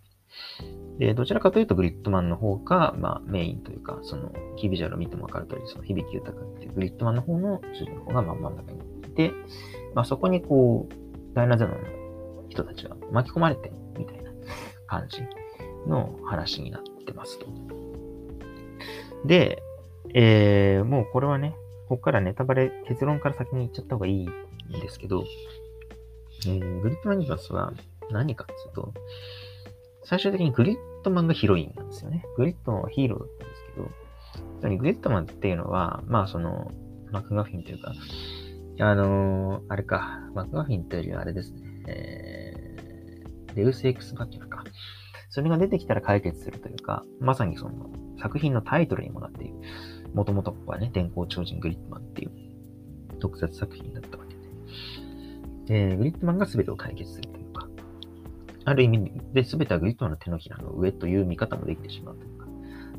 [0.97, 8.81] で、どちらかというとグリッドマンの方が、まあ、メインというか、その、キービジュアルを見てもわかる通り、その、響き豊かっていうグリッドマンの方の主人公がまん真ん中にい
[9.13, 9.31] て、
[9.93, 11.77] まあ、そこにこう、ダイナゼノの
[12.49, 14.31] 人たちが巻き込まれて、みたいな
[14.87, 15.21] 感じ
[15.87, 17.47] の話になってますと。
[19.25, 19.61] で、
[20.13, 21.55] えー、もうこれはね、
[21.87, 24.29] ここからネタバレ、結論から先に言っちゃった方がいいん
[24.79, 25.23] ですけど、
[26.47, 27.73] えー、グリッドマンユニバースは
[28.09, 28.93] 何かっていうと、
[30.03, 32.23] 最終的にグリッドマンがヒロインなんですよね。
[32.37, 33.63] グリッドマンはヒーローだったんです
[34.61, 36.71] けど、グリッドマンっていうのは、まあその、
[37.11, 37.93] マクガフィンというか、
[38.79, 44.63] あのー、あれか、マクガフィンというよりはあれですね、えー、デウスエクスマキナか。
[45.29, 49.55] それが出てきたら解決するというか、まさにその作品のタイトルにもなっている。
[50.13, 52.31] もともとここはね、電光超人グリッドマンっていう
[53.19, 54.30] 特撮作品だったわけ
[55.71, 55.87] で。
[55.87, 57.67] で、グリッドマンが全てを解決するというか、
[58.65, 62.47] ある意味で全てはグリッドマンの手のひらの上という見方もできてしまうというか、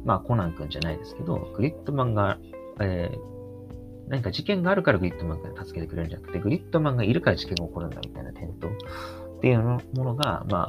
[0.05, 2.39] まあコナン君じゃないですけど、グリッドマンが、
[2.81, 10.69] えー、何か事件があるからグリッドマンが助けてくれるんじゃなくて、グリッドマンがいるから事件が起こるんだみたいな点と、っていうものが、まあ、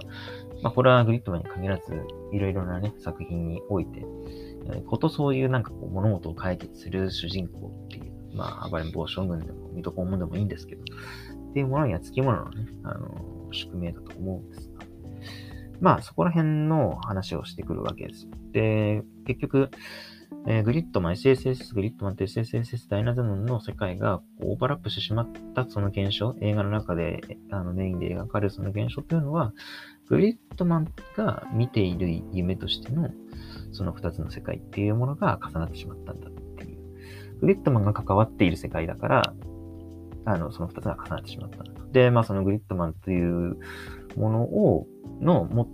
[0.64, 1.84] まあ、これはグリッドマンに限らず、
[2.32, 4.06] いろいろなね、作品において、
[4.88, 10.84] ことそういうなんかこう物事を解決する主人公っていう、まあ、暴れん坊将軍でも、水戸黄門でもいいんですけど、
[11.54, 14.86] っていうものには付き物のね、あの、宿命だと思うんですが、
[15.82, 19.70] まあ、そこら辺の話をしてくるわけですで、結局、
[20.48, 29.54] えー、グリッドマン、SSS、グリッドマンと SSSS ダイナゼノンの世界がオーバーラップしてしまったその現象、映画の中であのメインで描かれるその現象というのは、
[30.10, 33.12] グリッドマンが見ている夢としての、
[33.72, 37.38] その二つの世界っていうものが重なってしまったんだっていう。
[37.40, 39.34] グリッドマンが関わっている世界だから、
[40.26, 41.64] あの、その二つが重なってしまった。
[41.92, 43.58] で、まあそのグリッドマンという
[44.16, 44.88] ものを、
[45.22, 45.68] の、も、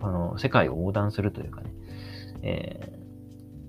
[0.00, 1.70] あの、世界を横断するというかね、
[2.42, 2.98] え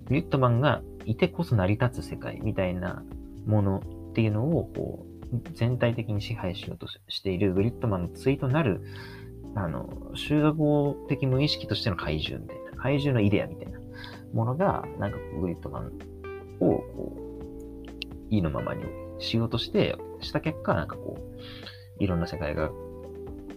[0.06, 3.04] ー、グリッドマンがいてこそ成り立つ世界みたいな
[3.45, 8.82] ものっていうのを、こう、全体的に支配しようとしているグリッドマンの対となる
[9.56, 13.80] あの、集合的無意識としての怪獣みたいな、怪獣のイデアみたいな
[14.34, 15.91] ものが、なんか、グリッドマン
[16.60, 17.93] を、こう、
[18.30, 18.84] 意のままに
[19.24, 22.70] しようとして、した結果、なんかこう、いろんな世界が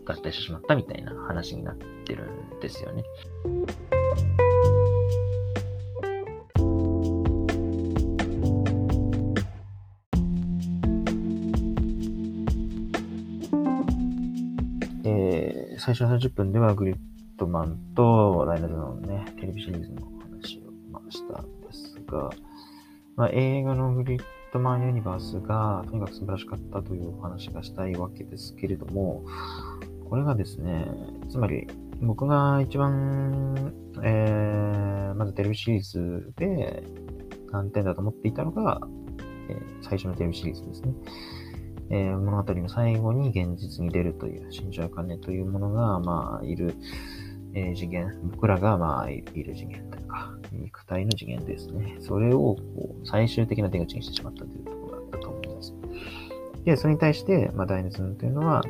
[0.05, 3.05] 合体してしまったみたいな話になってるんですよね。
[15.79, 16.97] 最初の30分ではグリッ
[17.37, 22.31] ドマンとダイナズのね、テレビシリーズの話を、ま、したんですが、
[23.15, 24.23] まあ、映画のグリッ
[24.57, 29.23] ドマンユニバースがとにかく素晴らしかったというお話がしたいわけですけれども、
[30.09, 30.87] これがですね、
[31.29, 31.67] つまり
[32.01, 36.85] 僕が一番、えー、まずテレビシリーズで
[37.53, 38.81] 難点だと思っていたのが、
[39.51, 40.95] えー、最初のテレビシリーズですね。
[41.91, 46.75] えー、物語の最後に現実に出るという、信者金というものが、まあ、いる、
[47.57, 51.97] え、次元、僕らが、まあ、いる次元というか、肉体の次元ですね。
[52.01, 55.75] それを、こう、最終的な出口にしてしまったというところだったと思います。
[56.65, 58.63] で、それに対して、まあ、大熱というのは、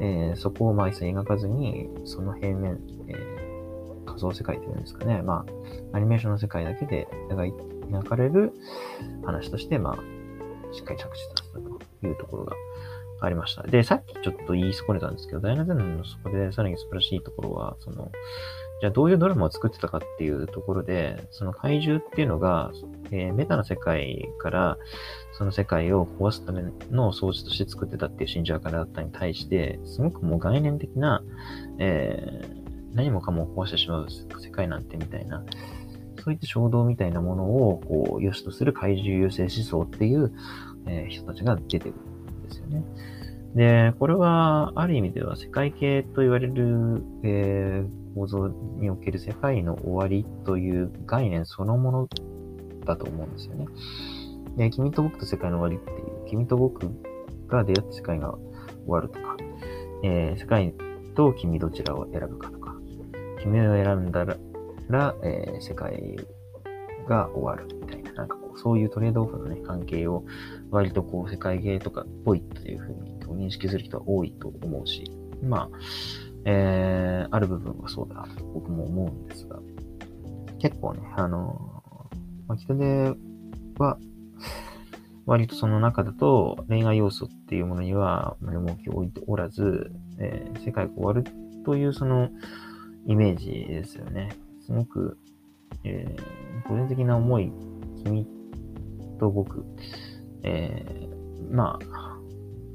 [0.00, 5.22] えー、そこをまあ一切描かずに、その平面、えー、仮想世界というんですかね。
[5.22, 5.44] ま
[5.92, 8.52] あ、アニメーションの世界だけで描かれる
[9.24, 12.56] 話として、まあ、しっかり着地させたというところが
[13.20, 13.62] ありました。
[13.62, 18.10] で、さっきちょっと言い損ねたんですけど、ダイナゼンのそこでさらに素晴らしいところは、その、
[18.80, 22.72] じゃあどういうドラマを作ってたかっていうところで、その怪獣っていうのが、
[23.10, 24.78] えー、メタな世界から
[25.32, 31.22] その世界を壊すための装置として作ってたっていう信者からだったに対して、すごくもう概念的な、
[31.78, 35.44] えー、何もかも壊してしまう世界なんてみたいな、
[36.24, 40.32] そういった衝動みたいなものを、こう、良しとする怪獣優勢思想っていう、
[40.86, 42.09] えー、人たちが出てくる
[42.70, 42.84] ね。
[43.54, 52.08] で、これは、ある意味では世界系と言われる、えー、構造における世界の終わりという概念そのもの
[52.84, 53.66] だと思うんですよね。
[54.56, 56.88] で、君と僕と世界の終わりっていう、君と僕
[57.48, 58.40] が出会って世界が終
[58.86, 59.36] わるとか、
[60.04, 60.74] えー、世界
[61.14, 62.74] と君どちらを選ぶかとか、
[63.42, 64.36] 君を選んだら、
[64.88, 66.16] らえー、世界
[67.08, 70.24] が終わるみたいな、なんかこう、そういうトレードオフのね、関係を
[70.70, 75.04] 割とこう、世界芸とかっぽいというふうに認識する人は多いと思うし、
[75.42, 75.68] まあ、
[76.44, 79.58] えー、ある部分はそうだなと僕も思うんですが、
[80.58, 81.82] 結構ね、あの、
[82.46, 83.14] まあ、人手
[83.78, 83.98] は、
[85.26, 91.24] 割とその中だと恋愛要素っていうものには重きを置いておらず、えー、世界が終わる
[91.64, 92.30] というその
[93.06, 94.30] イメージですよね。
[94.66, 95.18] すごく、
[95.84, 97.52] えー、個人的な思い、
[98.02, 98.26] 君
[99.20, 99.64] と僕、
[100.42, 102.18] えー、まあ、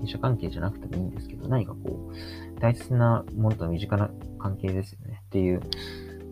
[0.03, 5.61] 医者関係じゃなくてもいいんですけど、何かこう、大切なものと身近な関係ですよねっていう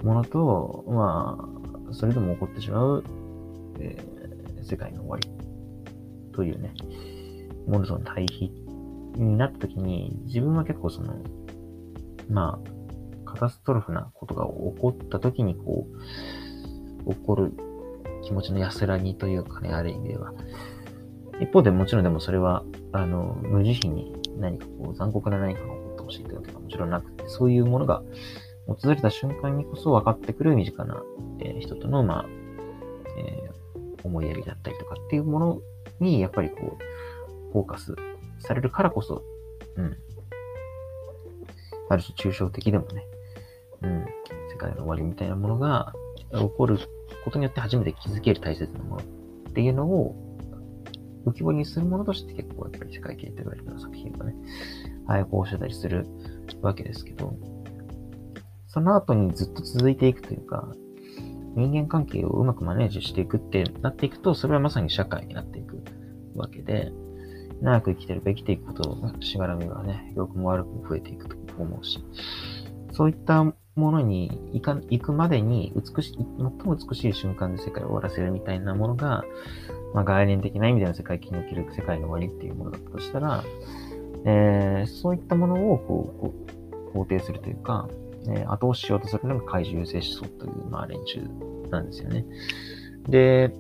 [0.04, 1.38] ものと、ま
[1.89, 3.04] あ、それでも起こってしまう、
[3.80, 5.30] えー、世界の終わり
[6.34, 6.74] というね、
[7.67, 8.52] ものとの対比
[9.15, 11.15] になった時に、自分は結構その、
[12.30, 15.88] まあ、カタストロフなことが起こった時にこ
[17.06, 17.54] う、起こる
[18.24, 20.34] 気持ちの安らぎというかね、ある意味では。
[21.39, 28.04] 一方でもちろんでもそれは、あの、無慈悲に何かこう残酷な何かが起こってほしいというわけはもちろんなくて、そういうものが
[28.67, 31.02] 訪れた瞬間にこそ分かってくる身近な、
[31.39, 32.26] えー、人との、まあ、
[33.17, 35.62] えー、思いやりだったりとかっていうもの
[36.00, 37.96] に、やっぱりこう、フォーカス
[38.39, 39.24] されるからこそ、
[39.76, 39.98] うん。
[41.89, 43.06] ある種抽象的でもね、
[43.82, 44.06] うん、
[44.50, 45.93] 世界の終わりみたいなものが
[46.32, 46.80] 起こる
[47.24, 49.04] ことによって初めて気づける大切なもの
[49.50, 50.15] っていうのを
[51.25, 54.36] 浮き彫りにするものとして結構やっぱり世界系と言われるような作品がね、
[55.07, 56.07] 配合してたりする
[56.62, 57.36] わけですけど、
[58.67, 60.67] その後にずっと続いていくというか、
[61.55, 65.83] 人間関係をうまくマネージしていくってなっていくと、それはまさに社会になっていく
[66.36, 66.91] わけで、
[67.62, 72.03] 長く生きてるべきていくことを、しがらみがね、良くも悪くも増えていくと思うし、
[72.91, 79.23] そういったものに行か行くまでに美しい、最も美しい瞬間で世界を終わらせるみたいなものが、
[79.93, 83.43] まあ、概念的な意味での世界記における世界の終わりっていうものだったとしたら、
[84.25, 86.34] えー、そういったものをこうこ
[86.93, 87.88] う肯定するというか、
[88.27, 91.21] えー、後押ししようとするのが怪獣優勢思想という、まあ、連中
[91.69, 92.25] なんですよね。
[93.08, 93.53] で、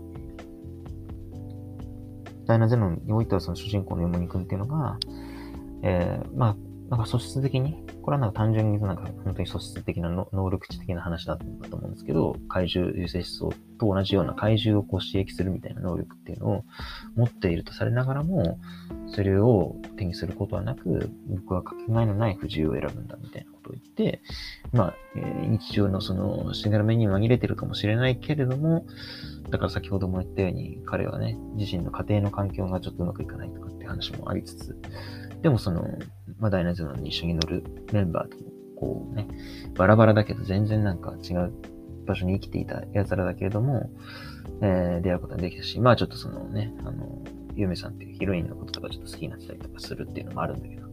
[2.45, 4.97] ダイナゼノンにおいてはその主人公のヨモニ君っていうのが、
[5.81, 6.55] えー、まあ、
[6.93, 16.65] なんか素質的に、これはなんか単純になんか本当に素質的な能力値的な話だったと思うんですけど、怪獣優勢思想と同じような怪獣をこう刺激するみたいな能力っていうのを
[17.15, 18.59] 持っているとされながらも、
[19.07, 24.21] それを手にすることはなく、僕はかけがえのない不自由を選ぶんだみたいなことを言って、
[24.71, 28.85] まあ、えー、日常のそのしがらめに紛れてるかもしれないけれども、
[29.49, 34.77] だから先ほども言ったように彼はね、自身の家庭の環境がちょっとうまくいかないとかって話もありつつ、
[35.43, 35.85] でもその、
[36.39, 38.37] まあ、ダイナズノに一緒に乗るメンバーと
[38.79, 39.27] こうね、
[39.75, 41.53] バラバラだけど全然なんか違う
[42.05, 43.89] 場所に生きていた奴らだけれども、
[44.61, 47.21] えー、出会うことができたし、まあちょっとそのね、あの、
[47.55, 50.87] ゆめさんっていうヒロインのこととかちょっと好きになってたりとかするっていうのもあるんだけど、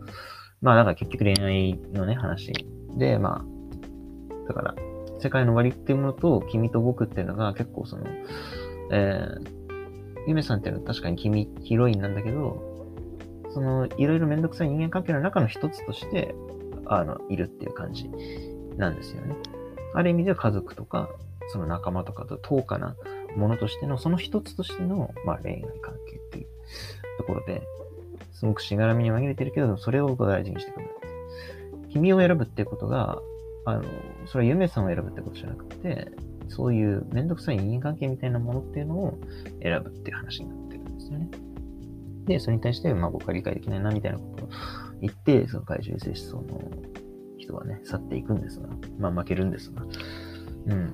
[0.60, 2.52] まあだか結局恋愛のね、話
[2.96, 4.74] で、まあ、だから、
[5.20, 8.04] 世界の終わりっていうものと、君と僕っていうのが結構その、
[8.92, 9.60] えー、
[10.26, 12.69] ゆめさんっていうのは確かに君、ヒロインなんだけど、
[13.52, 16.34] その、いろいろめんどくさい人間関係の中の一つとして、
[16.86, 18.10] あの、いるっていう感じ
[18.76, 19.36] なんですよね。
[19.94, 21.08] ある意味では家族とか、
[21.48, 22.94] その仲間とかと等価な
[23.36, 26.46] ものとしての、その一つとしての、まあ、恋愛関係っていう
[27.18, 27.62] ところで、
[28.32, 30.94] すごくしがらみに紛れてるけど、それを大事にしてくるんで
[31.88, 31.90] す。
[31.90, 33.20] 君を選ぶっていうことが、
[33.64, 33.84] あの、
[34.26, 36.10] それは夢さんを選ぶってことじゃなくて、
[36.48, 39.18] そういうめんどくさい人間関係みたいなものっていうのを
[39.62, 41.28] 選ぶっていう話になってるんですよね。
[42.30, 44.48] で、それに対して、まあ僕は理解できないなみたいなことを
[45.00, 46.70] 言って、その怪獣性思想の
[47.38, 48.68] 人はね、去っていくんですが、
[48.98, 49.82] まあ負けるんですが、
[50.66, 50.92] うん。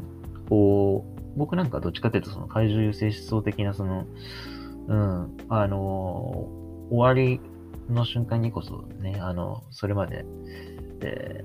[0.49, 4.07] こう、僕なんかどっちかっていうとその怪獣性思想的なその、
[4.89, 6.49] うん、あの
[6.91, 7.41] 終わり
[7.91, 10.25] の瞬間にこそね、あの、それまで、
[11.03, 11.45] え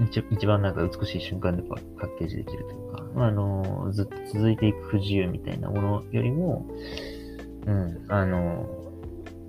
[0.00, 6.66] ー、一番なんか美しい瞬間でパッケージできるというか、あの、ずっと続いていく不自由みたいなものよりも、
[7.66, 8.66] うん、あの、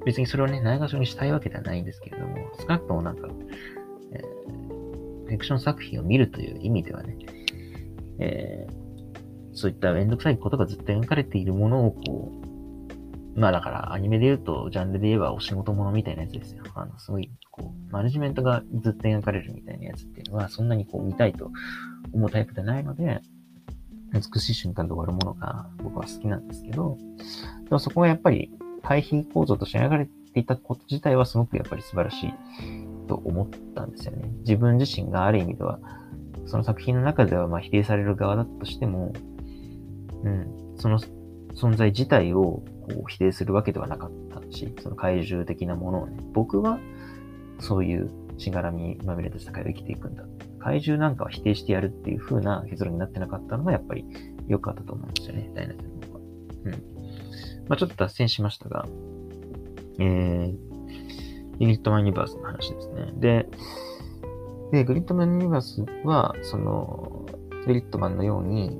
[0.05, 3.27] 別にそれをね、ないがしろにしたいわけではないんですけれども、少なくともなんか、
[4.11, 7.17] えー、フィクション作品を見るという意味ではね、
[8.19, 12.31] えー、そういっためんどくさいことがずっと描かれているものをこ
[13.35, 16.63] う、まあだからアニメで言うと、ジャンルで言えばお仕事ものみたいなやつですよ。
[16.73, 21.51] あの、すごい、こう、マネジメントがずっと描かれるみたいなやつっていうのは、そんなにこう見たいと
[22.13, 23.21] 思うタイプではないので、
[24.13, 26.97] 美しい瞬間で終わるものが僕は好きなんですけど、
[27.63, 28.51] でもそこはやっぱり
[28.83, 32.33] 対比構造として描かれていたこと自体はすごくやっぱり素晴らしい
[33.07, 34.29] と思ったんですよね。
[34.39, 35.79] 自分自身がある意味では、
[36.45, 39.13] その作品の中ではま否定される側だとしても、
[40.23, 40.99] うん、その
[41.53, 46.79] 存在自体をこう否定するわけではなかったし、その怪獣的なものをね、僕は
[47.59, 50.23] そういうしがらみまみれた世界を生きていくんだ。
[50.59, 54.05] 怪獣なんかは否定してやるっていう風な結論になってなかったのがやっぱり
[54.47, 56.19] 良かったと思うんですよね、ダイナテンの方が。
[56.19, 56.71] うん。
[57.67, 58.87] まあちょっと脱線しましたが、
[59.99, 60.55] えー、
[61.59, 63.13] ユニットマンユニバースの話ですね。
[63.17, 63.49] で、
[64.71, 67.25] で、グリッドマンユニバースは、その、
[67.65, 68.79] グリッドマンのように、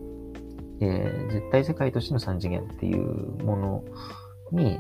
[0.80, 3.84] えー、絶対世界としての三次元っていうもの
[4.52, 4.80] に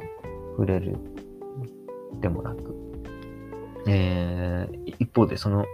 [0.51, 0.97] 触れる
[2.21, 2.75] でもなく、
[3.87, 5.65] えー、一方でその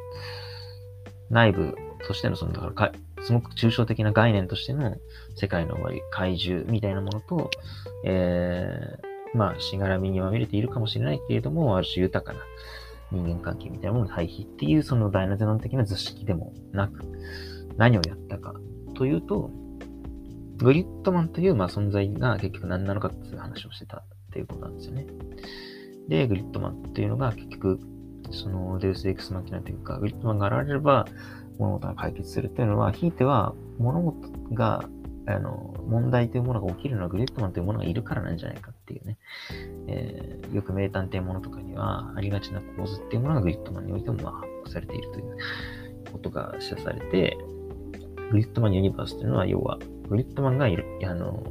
[1.33, 1.75] 内部
[2.07, 4.95] としてのその、だからか、すごく抽象的な概念としての
[5.35, 7.49] 世界の終わり、怪獣みたいなものと、
[8.05, 12.39] えー、まあ、しがらみにまみれているかもしれないけれども、ある種豊かな
[13.11, 17.01] 人間関係みたいなものに対比っていう、そのダイナゼノン的な図式でもなく、
[17.77, 18.53] 何をやったか
[18.93, 19.49] というと、
[20.57, 25.07] グリッドマンという、まあ、存在が結局何なのかっていう話をしてたっていうことなんですよね。
[26.07, 27.79] で、グリッドマンっていうのが結局、
[28.31, 31.07] そのデウスエクスマキナというか、グリッドマンが現れれば
[31.59, 34.87] 物事が解決するっていうのは、ひいては物事が、
[35.25, 39.17] あの、問題というものが起きるのはグリッドマンというものがいるからなんじゃないかっていうね。
[39.87, 45.37] えー、よく名探偵ものとかにはありがちな構図っていうものがグリッドマンにおいてもまあ発表されているという
[46.11, 47.37] ことが示唆されて、
[48.31, 49.77] グリッドマンユニバースというのは要は、
[50.09, 51.43] グリッドマンがいる、あの、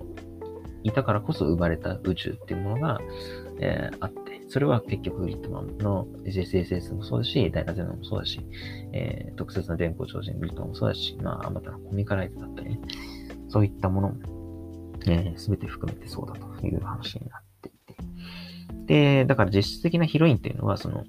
[0.83, 3.01] いたからこそ生まれた宇宙っていうものが、
[3.61, 8.38] えー、あって、それは結局グリッドマンの SSSS もそうだし、ダイナゼノもそうだし、
[8.92, 12.80] えー、特設な電光超人グリッドマンもそうだし、まあ、あまたコミカライズだったりね、
[13.48, 17.96] そういったものも、えー、全て含めてそうだという話になっていて。
[18.84, 21.05] で、だから実質的なヒロインっていうのは、その、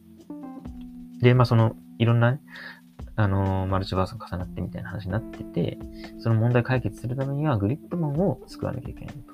[1.19, 2.39] で、まあその、いろんな、ね、
[3.17, 5.77] あのー、マルチバースが重なってみたいな話になってて、
[6.19, 9.32] その問題解決するためにはグリッドマンを救わなきゃいけないと。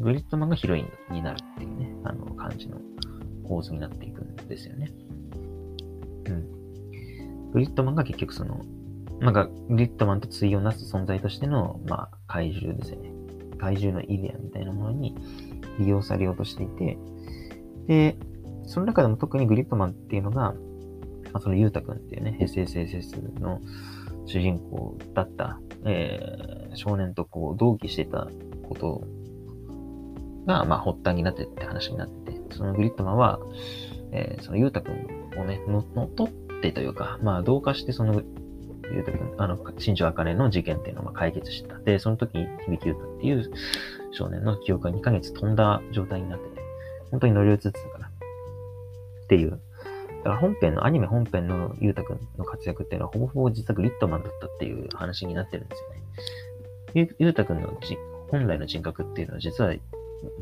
[0.00, 2.78] グリッドマンがヒロインになるっていうね、あの、感じの
[3.46, 4.90] 構図になっていくんですよね。
[6.26, 7.50] うん。
[7.52, 8.64] グリッドマンが結局その、
[9.20, 13.12] なんか、グリッドマンと対をなす存在としての、まあ、怪獣ですよね。
[13.58, 15.14] 怪獣のイデアみたいなものに
[15.78, 16.96] 利用されようとしていて、
[17.86, 18.16] で、
[18.64, 20.54] その中でも特にグリッドマンっていうのが、
[21.32, 23.60] まあ、そのユータ君っていうね、SSSS の
[24.24, 28.28] 主人公だった、えー、少年とこう同期してた
[28.62, 29.04] こと
[30.50, 33.38] が、まあ、発端になってって話になって、そのグリッドマンは、
[34.12, 34.94] えー、そのユータ君
[35.38, 36.28] をね、の、のっとっ
[36.60, 41.78] てというか、まあ、同化してその、ユータ君、あの、新庄茜の事件っていうのを解決した。
[41.78, 43.50] で、その時に響きユータっていう
[44.10, 46.60] 少年の記憶が2ヶ月飛んだ状態になってて、
[47.12, 48.06] 本当に乗り移ってたから。
[48.08, 48.10] っ
[49.28, 49.50] ていう。
[49.50, 49.56] だ
[50.24, 55.88] から本編の、アニメ本編のユータ君の活躍っていうのはほぼほぼ実はグリッドマンだったっていう話になってるんですよ
[57.04, 57.14] ね。
[57.20, 57.78] ユータ君の
[58.30, 59.74] 本来の人格っていうのは実は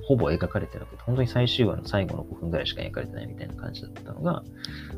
[0.02, 4.42] ほぼ描かれてなくて、本当に最終話の最後の5分ぐらいしか描かれてないみたいな感じだったのが、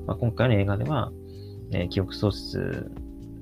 [0.06, 1.12] まあ、今回の映画では、
[1.72, 2.90] えー、記憶喪失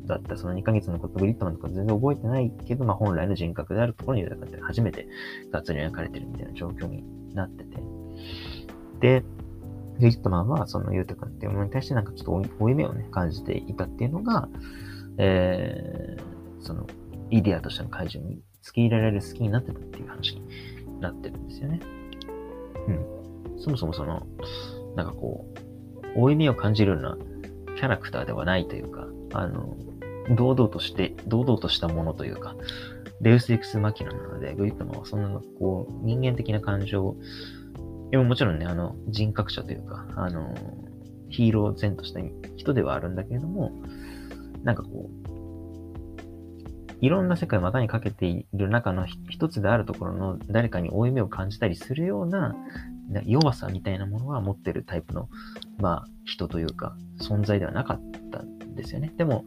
[0.07, 5.07] だったその2ヶ月のことグリッドマンとか全然覚えてないけど、まあ、本来の人格であるところに豊かって初めて
[5.53, 7.79] がっつり描かれてるみたいな状況になってて。
[9.01, 9.23] で、
[10.01, 14.49] グリッドマンはそのユータ君っていうものに対してなんかちょっと負い目をね、感じていたっていうのが、
[15.19, 16.87] えー、その、
[17.31, 20.41] イデアとしての解除に付け入れられる好きになってたっていう話
[21.01, 21.81] なってるんですよね。
[22.87, 22.91] う
[23.57, 23.61] ん。
[23.61, 24.27] そもそもその、
[24.97, 25.47] なんかこ
[26.17, 27.19] う、負い目を感じるような
[27.77, 29.77] キャラクターではないというか、あの、
[30.37, 32.55] 堂々として、堂々としたものというか、
[33.21, 37.17] デウスエクスマキナなので、グリッドマンはそんな、こう、人間的な感情、
[38.11, 40.55] でももちろんね、あの、人格者というか、あの、
[41.29, 42.21] ヒーロー前とした
[42.57, 43.73] 人ではあるんだけれども、
[44.63, 45.18] なんかこう、
[47.01, 52.57] いろんな世界を股にかけている中の一つであるところの誰かに負い目を感じたりするような
[53.25, 55.29] 弱さみたいなものは持ってるタイプの、
[55.79, 59.13] まあ、人というか、存在ではなかったんですよね。
[59.17, 59.45] でも、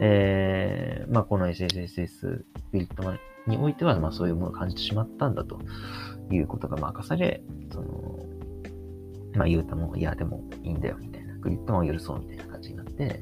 [0.00, 5.60] えー、まあ、この SSSS ビルトマンにおいては、まあ、そういうものを感じてしまったんだと
[6.30, 7.42] いうことが、まあ、明かされ、
[7.72, 8.18] その、
[9.34, 13.20] まあ、言うたも、いや、でもいいんだよ、みたいな、グリッドマンを許そう、みたいな感じになって、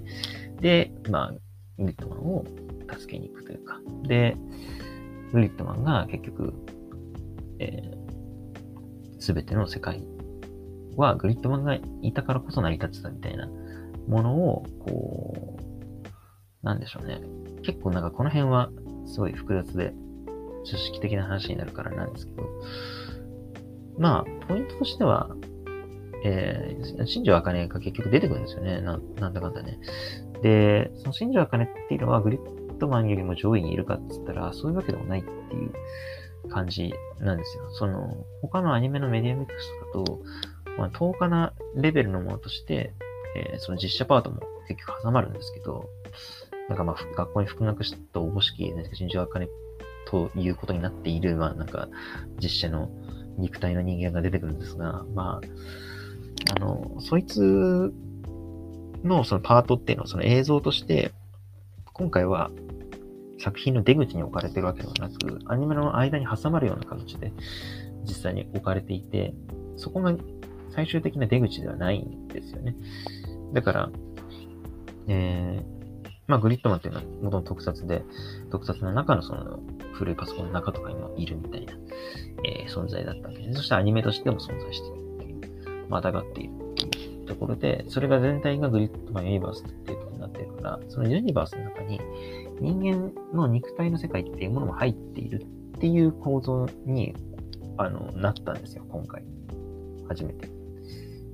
[0.61, 1.33] で、まあ、
[1.79, 2.45] グリッドマンを
[2.99, 4.37] 助けに行くというか、で、
[5.33, 6.53] グリッドマンが結局、
[7.59, 7.93] え
[9.19, 10.05] す、べての世界
[10.97, 13.49] はグリッドマンがいたからこそ成り立ってたみたいな
[14.09, 17.21] ものを、こう、なんでしょうね。
[17.63, 18.71] 結構なんかこの辺は
[19.07, 19.95] すごい複雑で、
[20.65, 22.49] 知識的な話になるからなんですけど、
[23.99, 25.31] まあ、ポイントとしては、
[26.25, 28.81] えー、新庄茜が結局出てくるんですよね。
[28.81, 29.79] ななんだかんだね。
[30.43, 35.67] で、その新庄茜っていうのはグリッドマンよりも上位にいるかって言ったら、そういうわけでもないってい
[36.47, 37.71] う感じなんですよ。
[37.73, 40.23] その、他のアニメのメディアミックスとかと、
[40.77, 42.93] まあ、10日なレベルのものとして、
[43.37, 45.89] えー、その実写パートも結局挟まるんですけど、
[46.69, 49.49] なんかまあ、学校に復学したおぼしき、新庄茜
[50.07, 51.89] ということになっている、まあなんか、
[52.43, 52.91] 実写の
[53.39, 57.93] 肉体の人間が出てくるんですが、まあ、あの、そいつ
[59.05, 61.13] のそのパートっていうのをその映像として、
[61.93, 62.51] 今回は
[63.43, 67.33] 作品の出口に置かれてるわけではなく、アニメの間に挟まるような形で
[68.05, 69.35] 実際に置かれていて、
[69.77, 70.15] そこが
[70.71, 72.77] 最終的な出口ではないんですよね。
[73.53, 73.91] だから、
[75.09, 78.05] えー、まあグリッドマンっていうのは元の特撮で、
[78.51, 79.59] 特撮の中のその
[79.93, 81.73] 古いパソコンの中とかにもいるみたいな、
[82.45, 83.59] えー、存在だったわけです。
[83.59, 92.01] そしてアニメとしても存在しているっていう、またがっているっていうところで、それが全体がグリッドマンユニバースっていうことになっているから、そのユニバースの中に、
[92.63, 95.43] 人間の肉体の世界っていうものも入っている
[95.77, 97.15] っていう構造に、
[97.77, 99.25] あの、なったんですよ、今回。
[100.09, 100.49] 初めて。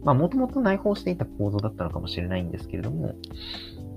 [0.03, 3.15] まあ、もともと内包していた構造だったのかもしれないんですけれども、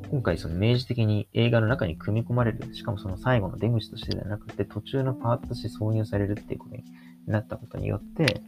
[0.09, 6.83] 今回その明示的に映画の中に組み込まれる、しかもその最後の出口としてではなくて、途中のパートとして挿入されるっていうことに
[7.27, 8.41] なったことによって、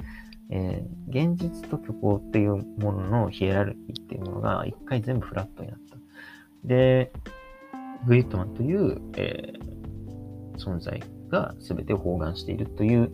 [0.50, 5.98] えー、現実と虚構っていうもののヒエラルキーっていうものが一回全部フラットになった。
[6.66, 7.14] で、
[8.06, 13.12] グリッドマンという、えー、存在が全てを包含しているという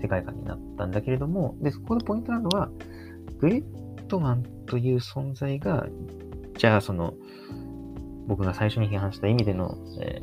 [0.00, 2.70] 世界観になったんだけれども、で、そこでポイントなのは、
[3.38, 3.64] グリッ
[4.08, 5.86] ドマンという存在が、
[6.56, 7.14] じゃあその、
[8.26, 10.22] 僕が最初に批判した意味での、え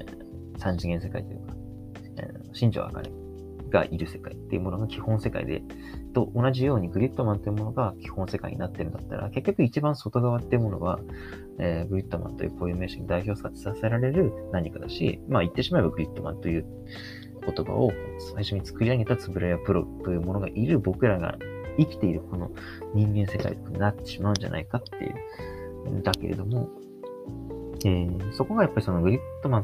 [0.56, 1.54] ー、三次元世界というか、
[2.18, 3.10] えー、新庄茜
[3.70, 5.62] がいる世界っていうものが基本世界で、
[6.14, 11.00] と同じようにグリッドマンというものが基本世界になってるんだったら、結局一番外側っていうものは、
[11.60, 16.66] えー、グリッドマンという固有名詞に代表させられる何かだし、まあ言ってしまえばグリッドマンという
[17.46, 17.92] 言葉を
[18.36, 21.38] 最初に作り上げたつぶらやプロというものがいる僕らが
[21.78, 22.52] 生きているこの
[22.94, 25.16] 人間世界になってしまうんじゃないかっていう。
[26.04, 26.70] だけれども、
[27.86, 29.62] えー、そこがやっぱりそのグリッドマン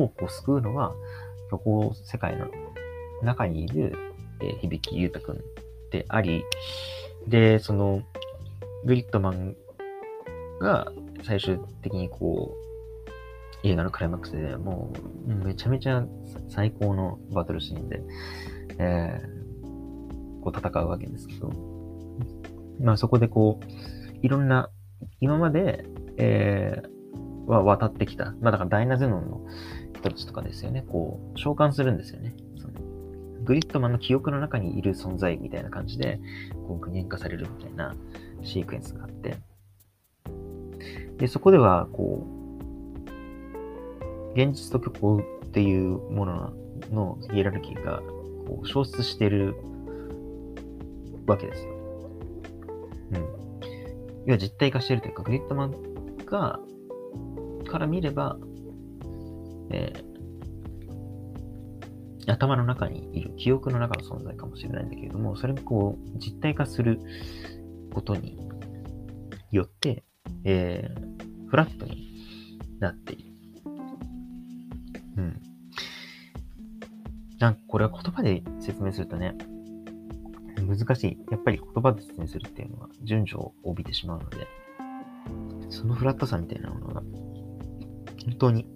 [0.00, 0.94] をこう救うのは、
[1.50, 2.46] 虚構世界の
[3.22, 3.96] 中にいる、
[4.40, 5.40] えー、響ゆうたくん
[5.94, 6.44] であり、
[7.28, 8.02] で、その、
[8.84, 9.54] グリッドマン
[10.60, 10.90] が
[11.22, 12.56] 最終的にこ
[13.62, 14.92] う、映画のクライマックスでも
[15.26, 16.04] う、めちゃめちゃ
[16.48, 18.02] 最高のバトルシーンで、
[18.78, 21.50] えー、こう戦うわけですけど、
[22.80, 24.70] まあそこでこう、いろんな、
[25.20, 25.86] 今まで、
[26.16, 28.34] えー、は渡ってきた。
[28.40, 29.46] まあだからダイナゼノンの
[29.94, 30.84] 人たちとかですよね。
[30.88, 32.34] こう、召喚するんですよね。
[33.44, 36.18] グリッドマンの記憶の中にいる存在みたいな感じで、
[36.66, 37.94] こう具現化されるみたいな
[38.42, 39.36] シークエンスがあって、
[41.18, 42.34] で、そこでは、こう、
[44.34, 46.52] 現実と虚構っていうもの
[46.90, 48.02] のヒエラルキーが
[48.46, 49.54] こう消失してる
[51.26, 51.70] わけですよ。
[53.12, 53.24] うん。
[54.26, 55.74] 要は実体化してるというか、グリッドマン
[56.26, 56.58] が、
[57.66, 58.36] から見れば、
[59.70, 60.13] えー、
[62.32, 67.00] 頭の中にいる、記憶の中の存在かもしれないんだけれども、それがこう、実体化する
[67.92, 68.38] ことに
[69.50, 70.04] よって、
[70.44, 73.34] えー、フラットになっている。
[75.16, 75.42] うん。
[77.38, 79.36] なんかこれは言葉で説明するとね、
[80.66, 81.18] 難しい。
[81.30, 84.46] やっぱり言葉で説明するっていうのは順序を帯びてしまうので、
[85.70, 87.02] そのフラットさみたいなものが、
[88.24, 88.66] 本当に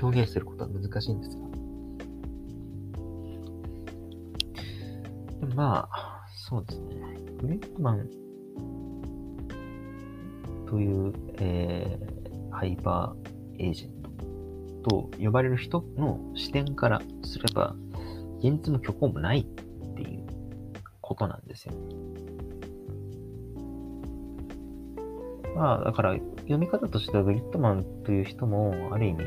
[0.00, 1.51] 表現することは難しいんですが。
[5.54, 7.16] まあ、そうですね。
[7.40, 8.08] グレットマン
[10.66, 14.02] という、えー、ハイパーエージェン
[14.82, 17.74] トと呼ばれる人の視点からすれば、
[18.38, 20.26] 現実も虚構もないっていう
[21.00, 21.74] ことなんですよ。
[25.54, 29.24] まあ、だから、読み方としては、グリッドマンという人も、ある意味、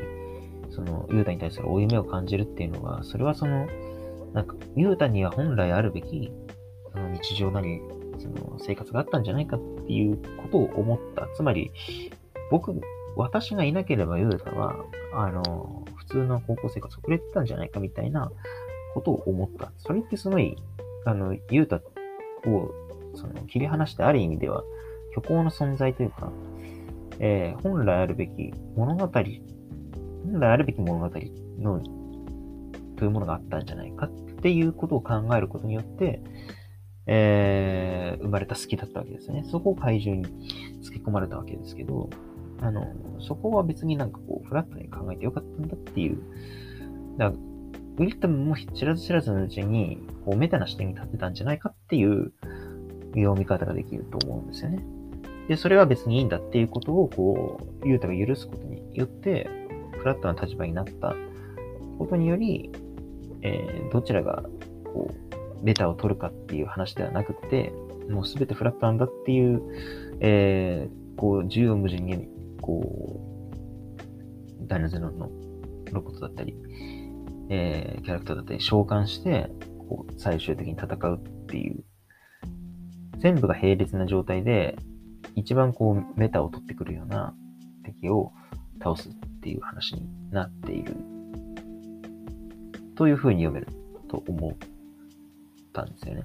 [0.70, 3.66] その、ユータに対する負い目を感じるっていうのは、それはその、
[4.36, 6.30] なんか、ユータには本来あるべき、
[6.92, 7.80] その日常なり、
[8.18, 11.26] その、生活があったんじゃないかっていうことを思った。
[11.34, 11.72] つまり、
[12.50, 12.78] 僕、
[13.16, 14.76] 私がいなければユータは、
[15.14, 18.30] あの、普通の高校生活を送れてたんじゃないかみたいな
[18.92, 19.72] ことを思った。
[19.78, 20.54] それってすごい、
[21.06, 22.74] あの、ユータを、
[23.14, 24.64] その、切り離してある意味では、
[25.14, 26.30] 虚構の存在というか、
[27.20, 31.10] えー、本来あるべき物語、本来あるべき物語
[31.58, 31.80] の、
[32.96, 36.22] というものがあったんじゃないかっていうことを考えることによって、
[37.08, 39.44] えー、生まれた好きだったわけですね。
[39.50, 40.48] そこを怪獣に
[40.82, 42.08] 付け込まれたわけですけど、
[42.60, 46.18] あの、そこは別になんかこう、フラットに考えてよかったんだっていう。
[47.18, 47.38] だから、
[47.96, 52.32] ウィリットムも知らず知らずのうちに、こう、メタな視点に立ってたんじゃないかっていう
[53.16, 54.78] 読み方ができると思うんですよね。
[55.48, 59.50] で、それは別にいいんだっていうことを、こう、ユータが許すことによって、
[59.98, 61.16] フラットな立場になった
[61.98, 62.70] ことにより、
[63.42, 64.44] えー、どちらが、
[64.84, 67.72] こう、ベタを取るかっていう話ではなくて、
[68.10, 69.62] もうすべてフラットなんだっていう、
[70.20, 72.28] えー、こう、縦横無尽に、
[72.60, 73.20] こ
[74.62, 75.30] う、ダイナゼロの
[75.92, 76.54] ロボットだったり、
[77.48, 79.50] えー、キャラクターだったり召喚して、
[79.88, 81.84] こう、最終的に戦うっていう、
[83.18, 84.76] 全部が並列な状態で、
[85.34, 87.34] 一番こう、メタを取ってくるような
[87.84, 88.32] 敵を
[88.82, 91.15] 倒すっていう話になっている。
[92.96, 93.68] という風に読める
[94.08, 94.52] と思っ
[95.72, 96.24] たんですよね。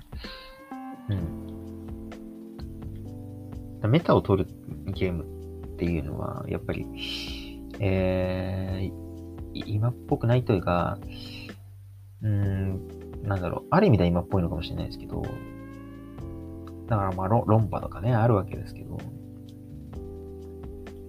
[3.83, 3.89] うん。
[3.89, 4.49] メタを取る
[4.93, 5.25] ゲーム
[5.73, 6.85] っていうのは、やっぱり、
[7.79, 10.97] えー、今っぽくないというか、
[12.21, 12.87] うん、
[13.23, 15.23] なんだろう、ある意味では今っぽいのかもしれないですけど、
[16.87, 18.97] だからまあ論破とかね、あるわけですけど、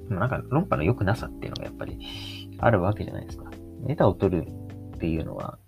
[0.09, 1.99] なんか論破の良くなさっていうのがやっぱり
[2.59, 3.51] あるわけじゃないですか。
[3.81, 4.47] ネタを取る
[5.03, 5.59] っていうのは、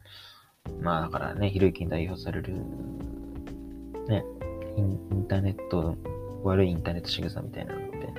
[0.81, 2.55] まあだからね、ひろゆきに代表される、
[4.07, 4.25] ね、
[4.77, 5.97] インターネット、
[6.45, 8.13] 悪いインターネット仕草みたいなのって、だか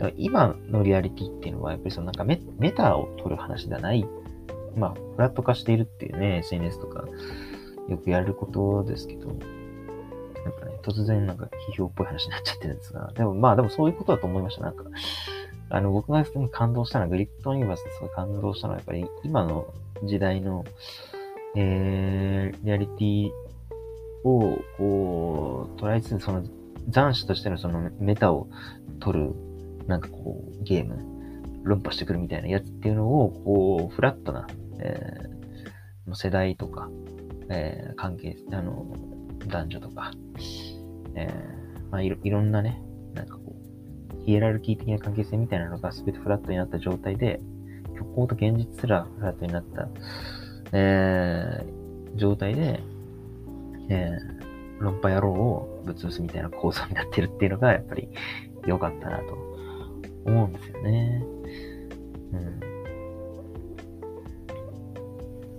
[0.00, 4.06] ら今のリアリティっていうのは、やっぱりそのなんかメメタを取る話ではない、
[4.76, 7.06] まあ、フラット化しているっていうね、SNS とか、
[7.88, 14.62] よくやることですけど、なんかね、突然なんか批評っぽい話になっちゃってるんですが、でもまあでもそういうことだと思いました。
[14.62, 14.84] なんか、
[15.70, 19.66] あの、僕が普通に感動したのは、グリッドユニバースですごい感動したのは、やっぱり今の
[20.04, 20.64] 時代の、
[21.56, 23.30] えー、リアリティ
[24.24, 26.42] を、こう、捉えつつ、その、
[26.92, 28.48] 斬首としてのそのメタを
[29.00, 29.34] 取る、
[29.86, 30.98] なんかこう、ゲーム、
[31.64, 34.46] 論破してくるみたいなやつっていうのを、こう、フラットな、
[34.80, 36.88] えー、世代とか、
[37.50, 38.86] えー、関係、あの、
[39.46, 40.10] 男女とか、
[41.14, 42.82] えー、まあいろ、いろんなね、
[43.14, 47.40] なんかこう、ヒエラルキー的な関係性みたいなのが全てフラットになった状態で、
[47.98, 49.88] 虚構と現実すらフラットになった、
[50.72, 52.80] えー、状態で、
[53.88, 58.08] えー、論破野郎をぶつぶすみたいな構造になってるっていうのが、やっぱり
[58.66, 59.24] 良かったなと
[60.24, 61.24] 思うんですよね。
[62.32, 62.60] うん。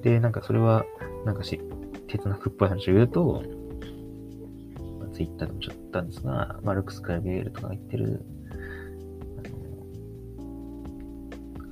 [0.02, 0.86] で、なんかそれは、
[1.26, 1.60] なんかし、
[2.08, 3.44] 哲学っぽい話を言うと、
[5.14, 8.24] ツイッターでもちょっと言ったんですが、マルクス・クラビエルとかが言ってる、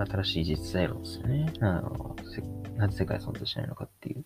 [0.05, 1.51] 新しい実在論ですよね。
[1.59, 2.41] あのせ、
[2.77, 4.25] なぜ世界は存在しないのかっていう。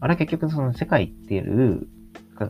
[0.00, 1.86] あれは結局その世界っていう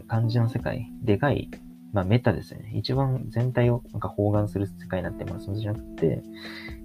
[0.08, 1.50] 漢字の世界、でかい、
[1.92, 2.72] まあメタですよね。
[2.74, 6.22] 一番全体をなんか包含する世界になんてもの存在しなくて、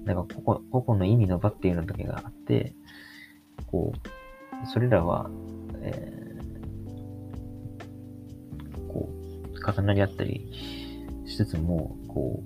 [0.06, 2.74] なんか個々個々の意味の場っていうのだけがあって、
[3.68, 5.30] こう、それらは、
[5.82, 6.28] えー
[8.88, 9.10] こ
[9.54, 10.50] う重なり合ったり
[11.26, 12.42] しつつも、こ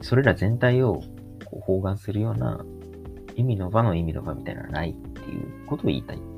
[0.00, 1.02] う、それら全体を
[1.50, 2.64] こう包含するような
[3.36, 6.32] 意味の場の意味の場みたいなのはないっていうことを言いたいっていう。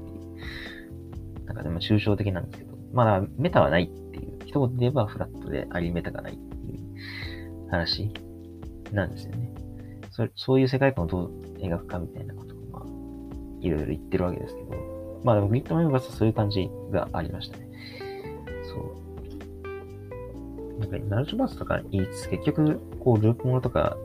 [1.46, 6.78] なんかでも抽象的なんですけど、まだメタはないっていう一言で言えばフラットでありメタがないっていう
[7.70, 8.12] 話
[8.92, 9.52] なんですよね。
[10.10, 12.82] そそういう世界観をどう描くかみたいなことを、まあ、
[13.60, 14.70] いろいろ言ってるわけですけど、
[15.24, 17.68] まあでもグリッドマンバーはそういう感じがありましたね。
[18.72, 18.80] そう。
[20.80, 23.96] なんか、ナルチバースとか言いつつ、結局、こう、ループものとか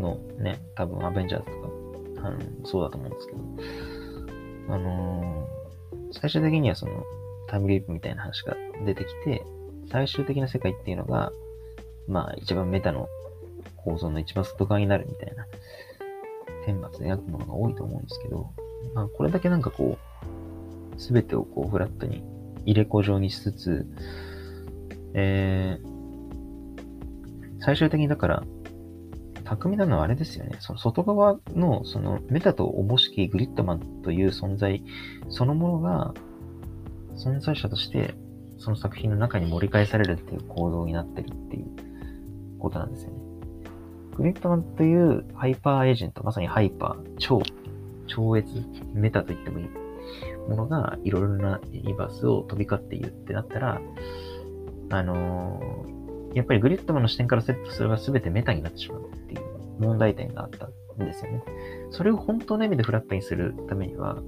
[0.00, 7.04] のね、多分アベンジャーズとか、あのそうだと思うんですけど、あのー、最終的にはその、
[7.48, 9.44] タイムリープみたいな話が出てきて、
[9.90, 11.32] 最終的な世界っていうのが、
[12.06, 13.08] まあ、一番メタの
[13.76, 15.46] 構造の一番外側になるみたいな、
[16.64, 18.50] 天末で描くものが多いと思うんですけど、
[18.94, 19.98] まあ、これだけなんかこ
[20.96, 22.22] う、すべてをこう、フラットに
[22.64, 23.86] 入れ子状にしつつ、
[25.14, 25.90] えー、
[27.60, 28.44] 最終的にだから、
[29.50, 30.56] 巧みなのはあれですよね。
[30.60, 34.84] その外側の、そのメタとおぼしきグリッドマンという存在
[35.28, 36.14] そのものが、
[37.16, 38.14] 存在者として、
[38.58, 41.66] その作品の中に盛り返されるっていう構造になってるっていう
[42.60, 43.16] ことなんですよね。
[44.16, 47.42] グリッドマンというハイパーエージェント、まさにハイパー、超、
[48.06, 48.46] 超越、
[48.94, 49.68] メタと言ってもいい
[50.48, 53.80] ものがいろいろなユニバースを飛び交っているってなったら、
[54.90, 55.99] あのー、
[56.34, 59.40] やっぱりグリッドマンの視点からするとそれは全てメタになってしまうっていう
[59.80, 61.42] 問題点があったんですよね。
[61.90, 64.22] それを本当の意味でフラットにするためには、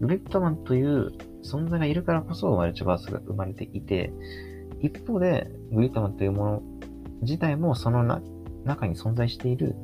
[0.00, 1.12] グリッドマンという
[1.42, 4.12] 存在がいるからこそマルチバースが生まれていて、
[4.80, 6.62] 一方でグリッドマンというもの
[7.22, 8.04] 自体もその
[8.64, 9.74] 中に存在している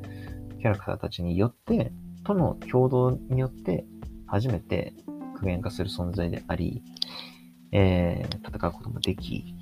[0.59, 1.91] キャラクターたちによって、
[2.23, 3.85] との共同によって
[4.27, 4.93] 初めて
[5.41, 6.83] 具現化する存在であり、
[7.71, 9.55] えー、戦うこともでき、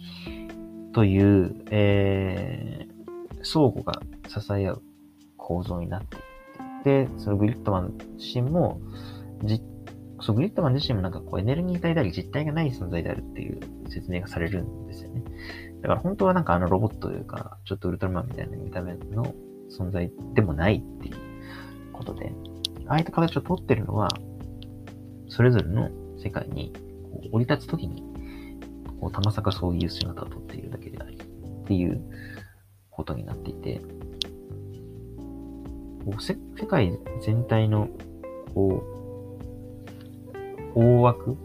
[0.94, 4.82] という、えー、相互が支え合う
[5.38, 6.26] 構造になっていて、
[6.84, 8.80] で、そのグリッドマン自身も、
[9.44, 9.62] じ、
[10.22, 13.60] そう、グリッドマン自身もなんかこうエネルギー体であり実体がない存在であるっていう
[13.90, 15.24] 説明がされるんですよね。
[15.82, 19.34] だから本当はなんかあのロボットというか、ちょっとウルトラマンみたいな見た目の
[19.70, 21.16] 存在でもないっていう
[21.94, 22.32] ことで、
[22.88, 24.10] ああいった形をとってるのは、
[25.28, 26.74] それぞれの世界に
[27.12, 28.04] こう降り立つときに、
[29.00, 32.02] こう、たまさかそういう姿をとっているだけであり、っていう
[32.89, 33.82] ことになっていて、
[36.06, 36.36] こう世
[36.66, 37.89] 界全体の、
[38.54, 38.84] こ
[40.76, 41.38] う、大枠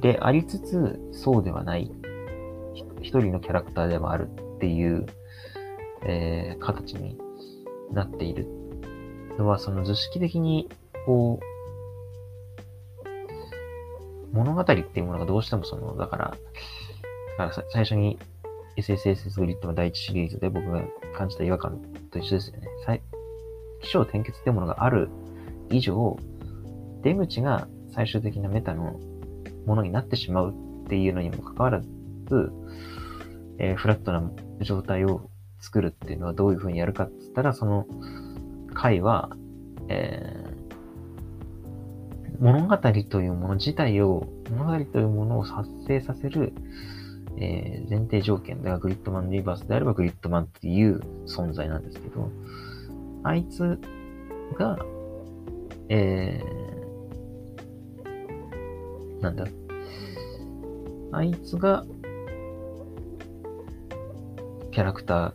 [0.00, 1.90] でありつつ、そうではない
[3.02, 5.06] 一人のキャラクターでもあるっていう、
[6.04, 7.18] えー、形に
[7.92, 8.46] なっている
[9.38, 10.68] のは、その図式的に、
[11.06, 11.49] こう、
[14.32, 16.34] 物語っていうものがどうしてもその、だから、
[17.38, 18.18] だから最初に
[18.76, 20.82] SSSS グリッドの第一シリーズで僕が
[21.16, 22.68] 感じた違和感と一緒ですよね。
[23.82, 25.10] 気象転結っていうものがある
[25.70, 26.18] 以上、
[27.02, 29.00] 出口が最終的なメタの
[29.66, 30.54] ものになってしまう
[30.84, 31.88] っていうのにもかかわらず、
[33.58, 37.86] えー、フラットな状態を作るっていうのはどういうふうにやるかって言ったら、その
[38.74, 39.30] 回は、
[39.88, 40.39] え、
[42.40, 46.54] 物語というもの自体を、物語というものを発生させる、
[47.36, 48.58] えー、前提条件。
[48.58, 52.30] だからグリッドマンリバースであればグリッドマンっていう存在なんですけど、
[53.22, 53.78] あいつ
[54.58, 54.78] が、
[55.90, 59.44] えー、なんだ、
[61.12, 61.84] あいつが、
[64.72, 65.34] キャラクタ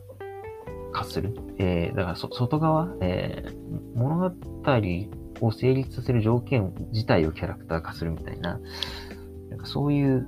[0.89, 1.35] ー化する？
[1.59, 3.53] えー、だからそ、外側、えー、
[3.95, 4.35] 物語
[5.41, 8.59] を成立させる条件自体をキャラクター化するみたいな、
[9.49, 10.27] なんかそういう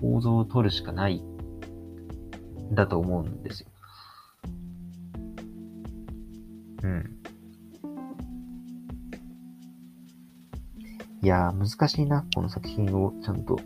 [0.00, 1.22] 構造を取るしかない、
[2.72, 3.68] だと思うんですよ。
[6.82, 7.18] うん。
[11.22, 12.26] いやー、難しいな。
[12.34, 13.56] この作品をちゃんと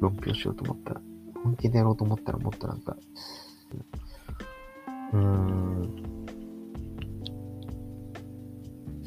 [0.00, 1.00] 論評しようと思ったら。
[1.44, 2.96] 本気でやろうと思ったらもっとなんか、
[5.12, 6.11] うーん。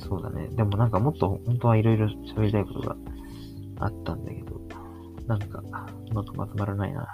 [0.08, 0.48] そうだね。
[0.50, 2.96] でもなんかもっと本当はいろいろ喋りたいことが
[3.80, 4.62] あったんだけど、
[5.28, 7.08] なんかうまくまとまらないな。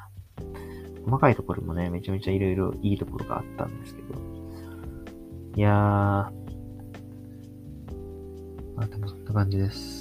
[1.05, 4.13] 細かいところもね、めちゃめちゃいろいろいいところがあったんですけど。
[5.55, 5.73] いやー、
[8.75, 10.00] まあでもそんな感じです。